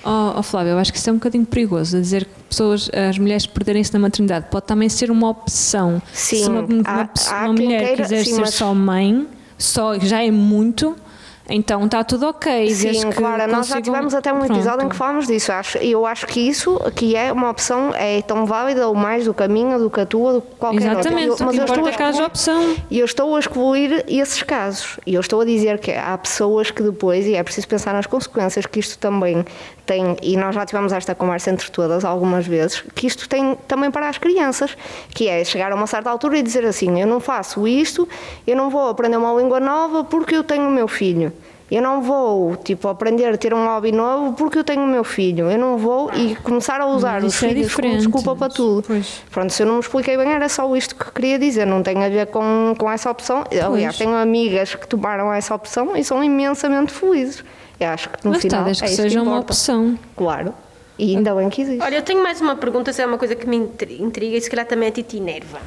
[0.04, 2.90] Oh, oh, Flávio, eu acho que isso é um bocadinho perigoso, a dizer que pessoas,
[3.08, 4.46] as mulheres perderem-se na maternidade.
[4.50, 6.00] Pode também ser uma opção.
[6.12, 9.26] Sim, Se uma, uma, há- uma mulher queira- quiser sim, ser mas- só mãe,
[9.58, 10.96] só, já é muito,
[11.52, 12.70] então está tudo ok.
[12.72, 14.88] Sim, que claro, nós já consigam- tivemos até um episódio em Pronto.
[14.90, 15.52] que falámos disso.
[15.52, 19.34] Acho, eu acho que isso que é uma opção é tão válida ou mais do
[19.34, 21.46] caminho do que a tua, do que qualquer Exatamente, outra.
[21.46, 22.76] o que importa é que haja excluir- opção.
[22.90, 24.98] E eu estou a excluir esses casos.
[25.04, 28.06] E eu estou a dizer que há pessoas que depois, e é preciso pensar nas
[28.06, 29.44] consequências que isto também
[29.86, 33.90] tem, e nós já tivemos esta conversa entre todas algumas vezes, que isto tem também
[33.90, 34.76] para as crianças,
[35.14, 38.08] que é chegar a uma certa altura e dizer assim, eu não faço isto,
[38.46, 41.32] eu não vou aprender uma língua nova porque eu tenho o meu filho.
[41.70, 45.04] Eu não vou, tipo, aprender a ter um hobby novo porque eu tenho o meu
[45.04, 45.48] filho.
[45.50, 47.96] Eu não vou e começar a usar os é filhos como diferente.
[47.98, 48.84] desculpa para tudo.
[48.88, 49.22] Pois.
[49.30, 52.02] Pronto, se eu não me expliquei bem, era só isto que queria dizer, não tem
[52.02, 53.44] a ver com, com essa opção.
[53.64, 57.44] Aliás, tenho amigas que tomaram essa opção e são imensamente felizes.
[57.78, 59.52] Eu acho que no Mas final desde é que isso seja uma importa.
[59.52, 59.98] opção.
[60.16, 60.52] Claro.
[60.98, 61.82] E ainda bem que existe.
[61.82, 64.40] Olha, eu tenho mais uma pergunta, se é uma coisa que me intri- intriga e
[64.40, 65.58] se calhar também a ti te enerva.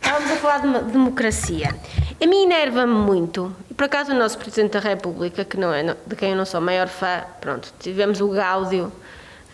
[0.00, 1.74] Estávamos a falar de uma democracia.
[2.22, 5.82] A mim enerva-me muito, e por acaso o nosso Presidente da República, que não é,
[6.06, 8.90] de quem eu não sou maior fã, pronto, tivemos o gáudio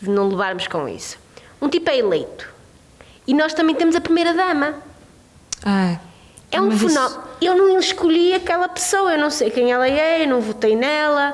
[0.01, 1.19] de não levarmos com isso.
[1.61, 2.49] Um tipo é eleito.
[3.27, 4.75] E nós também temos a Primeira-Dama.
[5.65, 5.97] Ah,
[6.53, 7.23] É um mas isso- fenómeno.
[7.41, 11.33] Eu não escolhi aquela pessoa, eu não sei quem ela é, eu não votei nela,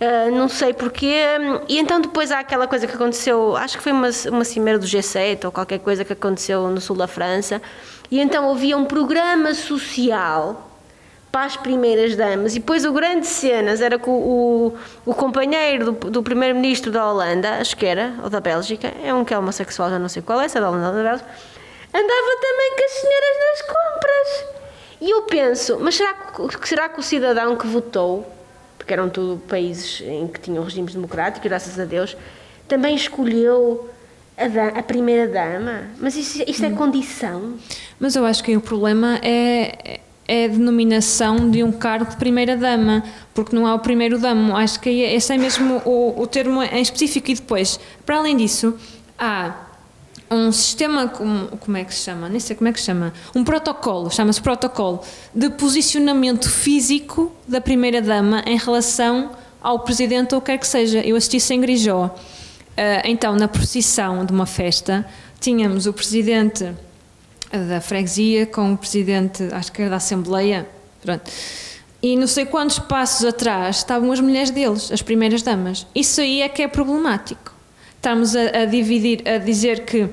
[0.00, 1.22] ah, não sei porquê.
[1.68, 4.86] E então depois há aquela coisa que aconteceu, acho que foi uma, uma cimeira do
[4.86, 7.60] G7 ou qualquer coisa que aconteceu no sul da França.
[8.10, 10.66] E então havia um programa social
[11.36, 12.56] para as primeiras damas.
[12.56, 14.72] E depois o grande cenas era que o,
[15.04, 19.12] o, o companheiro do, do primeiro-ministro da Holanda, acho que era, ou da Bélgica, é
[19.12, 21.02] um que é homossexual, já não sei qual é, se é da Holanda ou da
[21.02, 21.28] Bélgica,
[21.92, 24.56] andava também com as senhoras nas compras.
[24.98, 28.26] E eu penso, mas será que, será que o cidadão que votou,
[28.78, 32.16] porque eram tudo países em que tinham regimes democráticos, graças a Deus,
[32.66, 33.90] também escolheu
[34.36, 35.84] a, da- a primeira dama?
[36.00, 37.54] Mas isso, isto é condição?
[37.98, 43.02] Mas eu acho que o problema é, é a denominação de um cargo de primeira-dama,
[43.34, 44.54] porque não há o primeiro-damo.
[44.56, 47.30] Acho que aí esse é mesmo o, o termo em específico.
[47.30, 48.74] E depois, para além disso,
[49.18, 49.54] há
[50.30, 52.28] um sistema, como, como é que se chama?
[52.28, 53.12] Nem sei como é que se chama.
[53.34, 55.00] Um protocolo, chama-se protocolo,
[55.34, 59.30] de posicionamento físico da primeira-dama em relação
[59.62, 60.98] ao presidente ou o que quer que seja.
[61.00, 62.10] Eu assisti isso em Grijó.
[63.04, 65.06] Então, na procissão de uma festa,
[65.40, 66.72] tínhamos o presidente
[67.50, 70.66] da freguesia com o presidente, acho que era da Assembleia,
[71.02, 71.30] pronto.
[72.02, 75.86] E não sei quantos passos atrás estavam as mulheres deles, as primeiras damas.
[75.94, 77.54] Isso aí é que é problemático.
[77.96, 80.08] Estamos a, a dividir, a dizer que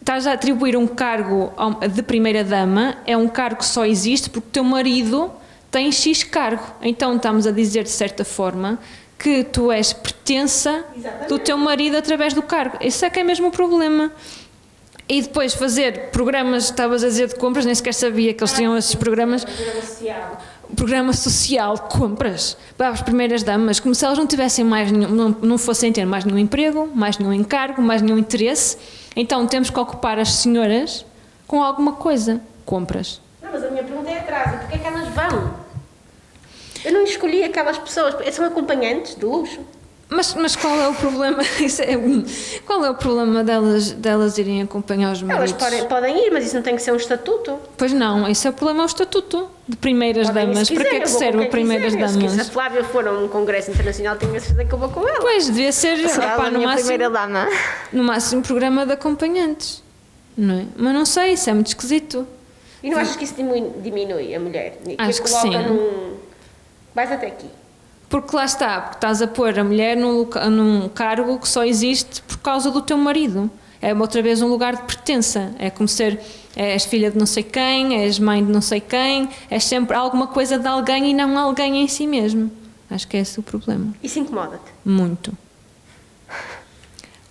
[0.00, 1.52] estás a atribuir um cargo
[1.92, 5.30] de primeira dama, é um cargo que só existe porque o teu marido
[5.70, 6.64] tem X cargo.
[6.82, 8.78] Então estamos a dizer de certa forma
[9.20, 10.82] que tu és pertença
[11.28, 12.78] do teu marido através do cargo.
[12.80, 14.10] Esse é que é mesmo o problema.
[15.06, 18.76] E depois fazer programas, estavas a dizer de compras, nem sequer sabia que eles tinham
[18.78, 19.44] esses programas.
[20.74, 25.10] Programa social de compras para as primeiras damas, como se elas não tivessem mais nenhum,
[25.10, 28.78] não, não fossem ter mais nenhum emprego, mais nenhum encargo, mais nenhum interesse.
[29.14, 31.04] Então temos que ocupar as senhoras
[31.46, 32.40] com alguma coisa.
[32.64, 33.20] Compras.
[33.42, 35.49] Não, mas a minha pergunta é atrás, porquê é que elas vão?
[36.84, 39.60] Eu não escolhi aquelas pessoas, são acompanhantes de luxo.
[40.12, 41.40] Mas, mas qual é o problema?
[41.60, 41.94] Isso é
[42.66, 45.52] qual é o problema delas, delas irem acompanhar os Elas maridos?
[45.52, 47.56] podem, podem ir, mas isso não tem que ser um estatuto.
[47.76, 50.66] Pois não, esse é o problema, é o estatuto de primeiras Podem damas.
[50.66, 52.08] se Para que é que serve primeiras quiser.
[52.08, 52.48] Se- Se a damas?
[52.48, 55.20] Flávia for a um congresso internacional, tenho a certeza que eu vou com ela.
[55.20, 57.46] Pois, devia ser Será opá, a no, máximo, primeira dama?
[57.92, 59.80] no máximo programa de acompanhantes.
[60.36, 60.64] Não é?
[60.76, 62.26] Mas não sei, isso é muito esquisito.
[62.82, 64.76] E não achas que isso diminui, diminui a mulher?
[64.84, 65.50] Que Acho que sim.
[65.50, 66.18] num.
[66.94, 67.48] Vais até aqui.
[68.08, 72.20] Porque lá está, porque estás a pôr a mulher num, num cargo que só existe
[72.22, 73.50] por causa do teu marido.
[73.80, 75.54] É outra vez um lugar de pertença.
[75.58, 76.20] É como ser
[76.56, 80.26] és filha de não sei quem, és mãe de não sei quem, és sempre alguma
[80.26, 82.50] coisa de alguém e não alguém em si mesmo.
[82.90, 83.94] Acho que é esse o problema.
[84.02, 84.72] Isso incomoda-te.
[84.84, 85.36] Muito.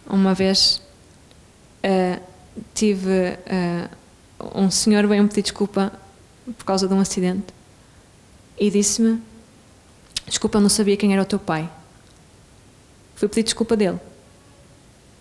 [0.10, 0.82] Uma vez
[1.84, 2.20] eh,
[2.74, 3.90] tive eh,
[4.56, 5.92] um senhor veio-me pedir desculpa
[6.58, 7.54] por causa de um acidente
[8.58, 9.22] e disse-me:
[10.30, 11.70] Desculpa, eu não sabia quem era o teu pai.
[13.16, 14.00] Fui pedir desculpa dele.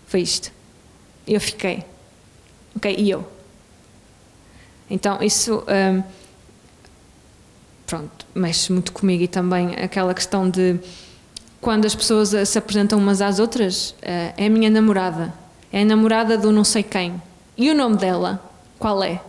[0.07, 0.53] Foi isto.
[1.27, 1.85] E eu fiquei.
[2.77, 3.27] Ok, e eu?
[4.89, 5.65] Então, isso.
[5.67, 6.03] ehm,
[7.87, 10.79] pronto, mexe muito comigo e também aquela questão de
[11.61, 15.33] quando as pessoas se apresentam umas às outras, eh, é a minha namorada,
[15.73, 17.21] é a namorada do não sei quem.
[17.57, 18.43] E o nome dela,
[18.79, 19.21] qual é?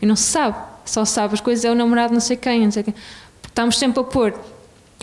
[0.00, 2.72] E não se sabe, só sabe as coisas, é o namorado não sei quem, não
[2.72, 2.94] sei quem.
[3.46, 4.34] Estamos sempre a pôr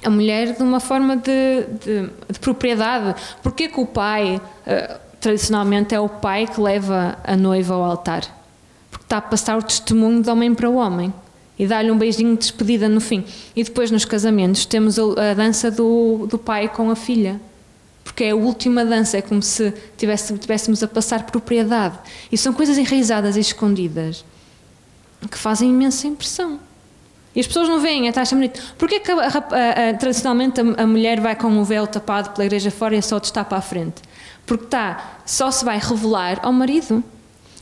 [0.04, 3.20] a mulher de uma forma de, de, de propriedade.
[3.44, 8.24] Porquê que o pai, eh, tradicionalmente, é o pai que leva a noiva ao altar?
[8.90, 11.14] Porque está a passar o testemunho de homem para o homem
[11.58, 13.26] e dá-lhe um beijinho de despedida no fim.
[13.56, 17.40] E depois nos casamentos temos a, a dança do, do pai com a filha.
[18.04, 22.00] Porque é a última dança, é como se tivéssemos a passar propriedade.
[22.32, 24.26] E são coisas enraizadas e escondidas
[25.30, 26.60] que fazem imensa impressão.
[27.36, 28.62] E as pessoas não veem, até acham bonito.
[28.78, 32.32] Porquê que a- a a- a- tradicionalmente a, a mulher vai com o véu tapado
[32.32, 34.02] pela igreja fora e só destapa à frente?
[34.46, 37.04] Porque está, só se vai revelar ao marido.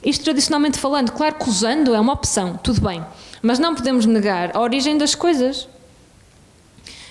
[0.04, 3.04] Isto tradicionalmente falando, claro que usando é uma opção, tudo bem.
[3.42, 5.68] Mas não podemos negar a origem das coisas.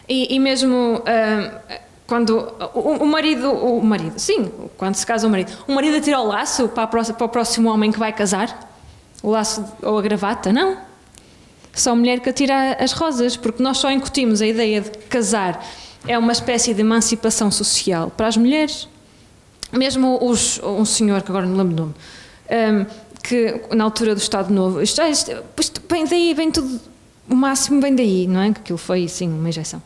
[0.09, 1.61] E, e mesmo ah,
[2.07, 6.21] quando o, o marido, o marido, sim, quando se casa o marido, o marido tira
[6.21, 8.71] o laço para, a para o próximo homem que vai casar,
[9.23, 10.79] o laço ou a gravata, não.
[11.77, 15.63] Só mulher que atira as rosas, porque nós só incutimos a ideia de casar
[16.09, 18.89] é uma espécie de emancipação social para as mulheres.
[19.71, 21.95] Mesmo os, um senhor, que agora não lembro o nome,
[22.51, 22.87] hum,
[23.23, 26.81] que na altura do Estado Novo, isto, ah, isto, isto vem daí, vem tudo,
[27.29, 28.53] o máximo vem daí, não é?
[28.53, 29.83] Que aquilo foi, sim, uma injeção.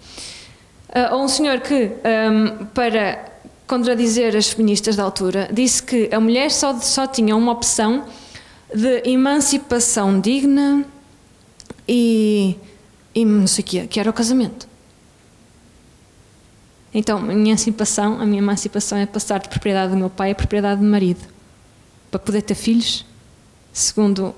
[0.91, 3.25] Ah, ou um senhor que, ahm, para
[3.67, 8.05] contradizer as feministas da altura, disse que a mulher só, só tinha uma opção
[8.73, 10.85] de emancipação digna
[11.93, 12.57] e,
[13.13, 14.69] e não sei o que, que era o casamento.
[16.95, 20.35] Então, a minha emancipação, a minha emancipação é passar de propriedade do meu pai a
[20.35, 21.21] propriedade do marido,
[22.09, 23.05] para poder ter filhos,
[23.73, 24.33] segundo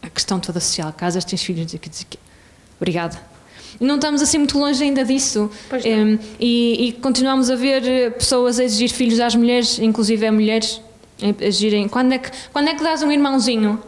[0.00, 0.92] a questão toda social.
[0.94, 2.18] Casas, tens filhos, dizer que dizer que.
[2.78, 3.20] Obrigada.
[3.78, 5.50] Não estamos assim muito longe ainda disso.
[5.84, 10.80] Em, e, e continuamos a ver pessoas a exigir filhos às mulheres, inclusive a mulheres,
[11.22, 11.88] a exigirem.
[11.88, 13.78] Quando é, que, quando é que dás um irmãozinho?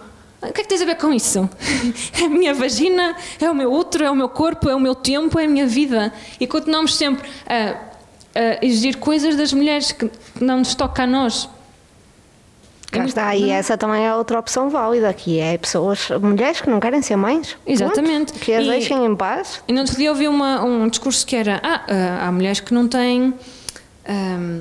[0.48, 1.48] O que é que tens a ver com isso?
[2.20, 4.94] É a minha vagina, é o meu útero, é o meu corpo, é o meu
[4.94, 6.12] tempo, é a minha vida.
[6.38, 7.76] E continuamos sempre a,
[8.38, 11.48] a exigir coisas das mulheres que não nos toca a nós.
[12.90, 16.78] Cá está, e essa também é outra opção válida, que é pessoas, mulheres que não
[16.78, 17.56] querem ser mães.
[17.66, 18.32] Exatamente.
[18.34, 19.60] Que as E- deixem em paz.
[19.66, 22.72] E no outro dia ouvi uma, um discurso que era: ah, ah, há mulheres que
[22.72, 23.34] não têm
[24.06, 24.60] ahm,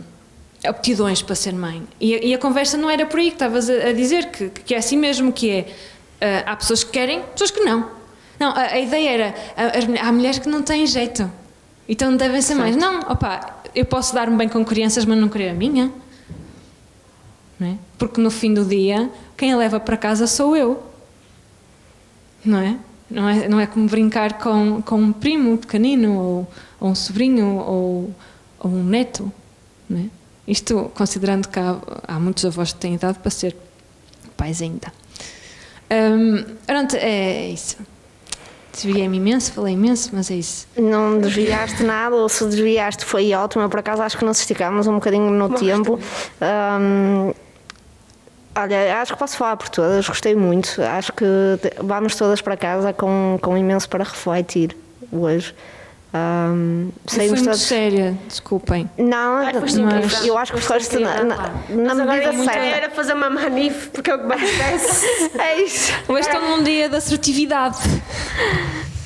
[0.66, 1.84] aptidões para ser mãe.
[2.00, 4.50] E, a- e a conversa não era por aí que estavas a, a dizer, que,
[4.50, 5.68] que é assim mesmo, que é:
[6.22, 7.90] ah, há pessoas que querem, pessoas que não.
[8.40, 9.36] Não, a, a ideia era:
[9.86, 11.30] mulher- há mulheres que não têm jeito,
[11.88, 12.76] então não devem ser mães.
[12.76, 15.92] Não, opá, eu posso dar-me bem com crianças, mas não querer a minha.
[17.60, 17.78] Não é?
[17.98, 20.82] Porque no fim do dia, quem a leva para casa sou eu.
[22.44, 22.78] Não é?
[23.10, 26.48] Não é, não é como brincar com, com um primo pequenino, ou,
[26.80, 28.12] ou um sobrinho, ou,
[28.60, 29.32] ou um neto.
[29.88, 30.04] Não é?
[30.48, 31.78] Isto considerando que há,
[32.08, 33.56] há muitos avós que têm idade para ser
[34.36, 34.92] pais ainda.
[35.92, 37.78] Hum, pronto, é isso.
[38.74, 40.68] Desviei-me imenso, falei imenso, mas é isso.
[40.76, 43.64] Não desviaste nada, ou se desviaste foi ótimo.
[43.64, 46.00] Eu, por acaso acho que nos esticámos um bocadinho no tempo.
[46.42, 47.32] Ahm,
[48.56, 50.82] olha, acho que posso falar por todas, gostei muito.
[50.82, 51.26] Acho que
[51.84, 54.76] vamos todas para casa com, com imenso para refletir
[55.12, 55.54] hoje.
[56.14, 58.90] Eu fui saímos muito séria, desculpem.
[58.98, 62.60] Não, Ai, mas eu acho que foste na, na, na Mas medida ideia certa.
[62.60, 64.36] era fazer uma manif, porque é o que me.
[65.42, 65.92] É isso.
[66.08, 67.78] Hoje estou num dia de assertividade.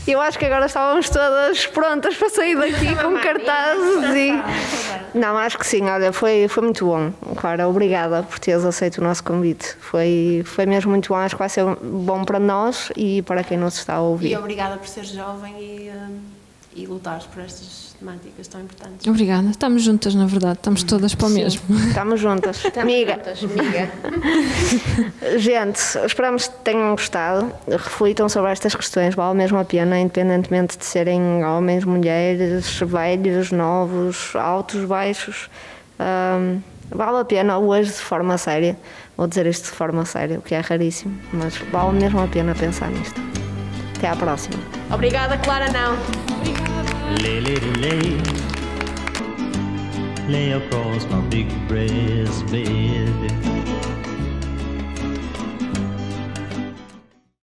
[0.05, 5.17] Eu acho que agora estávamos todas prontas para sair daqui com cartazes e.
[5.17, 7.11] Não, acho que sim, olha, foi, foi muito bom.
[7.35, 9.75] Clara, obrigada por teres aceito o nosso convite.
[9.79, 13.57] Foi, foi mesmo muito bom, acho que vai ser bom para nós e para quem
[13.57, 14.37] nos está a E ouvir.
[14.37, 16.19] obrigada por ser jovem e, hum,
[16.77, 19.07] e lutares por estas temáticas tão importantes.
[19.07, 19.49] Obrigada.
[19.49, 20.59] Estamos juntas, na verdade.
[20.59, 21.61] Estamos todas para o mesmo.
[21.87, 22.63] Estamos juntas.
[22.77, 23.13] Amiga.
[23.15, 23.89] Juntas, amiga.
[25.39, 27.51] Gente, esperamos que tenham gostado.
[27.67, 34.35] Reflitam sobre estas questões, vale mesmo a pena, independentemente de serem homens, mulheres, velhos, novos,
[34.35, 35.49] altos, baixos.
[35.97, 36.59] Ahm,
[36.91, 38.77] vale a pena hoje de forma séria.
[39.17, 42.53] Vou dizer isto de forma séria, o que é raríssimo, mas vale mesmo a pena
[42.53, 43.19] pensar nisto.
[43.97, 44.59] Até à próxima.
[44.91, 46.66] Obrigada, Clara, não.
[47.21, 48.21] Lay, lady, lay.
[50.27, 53.46] Lay across my big breast bed.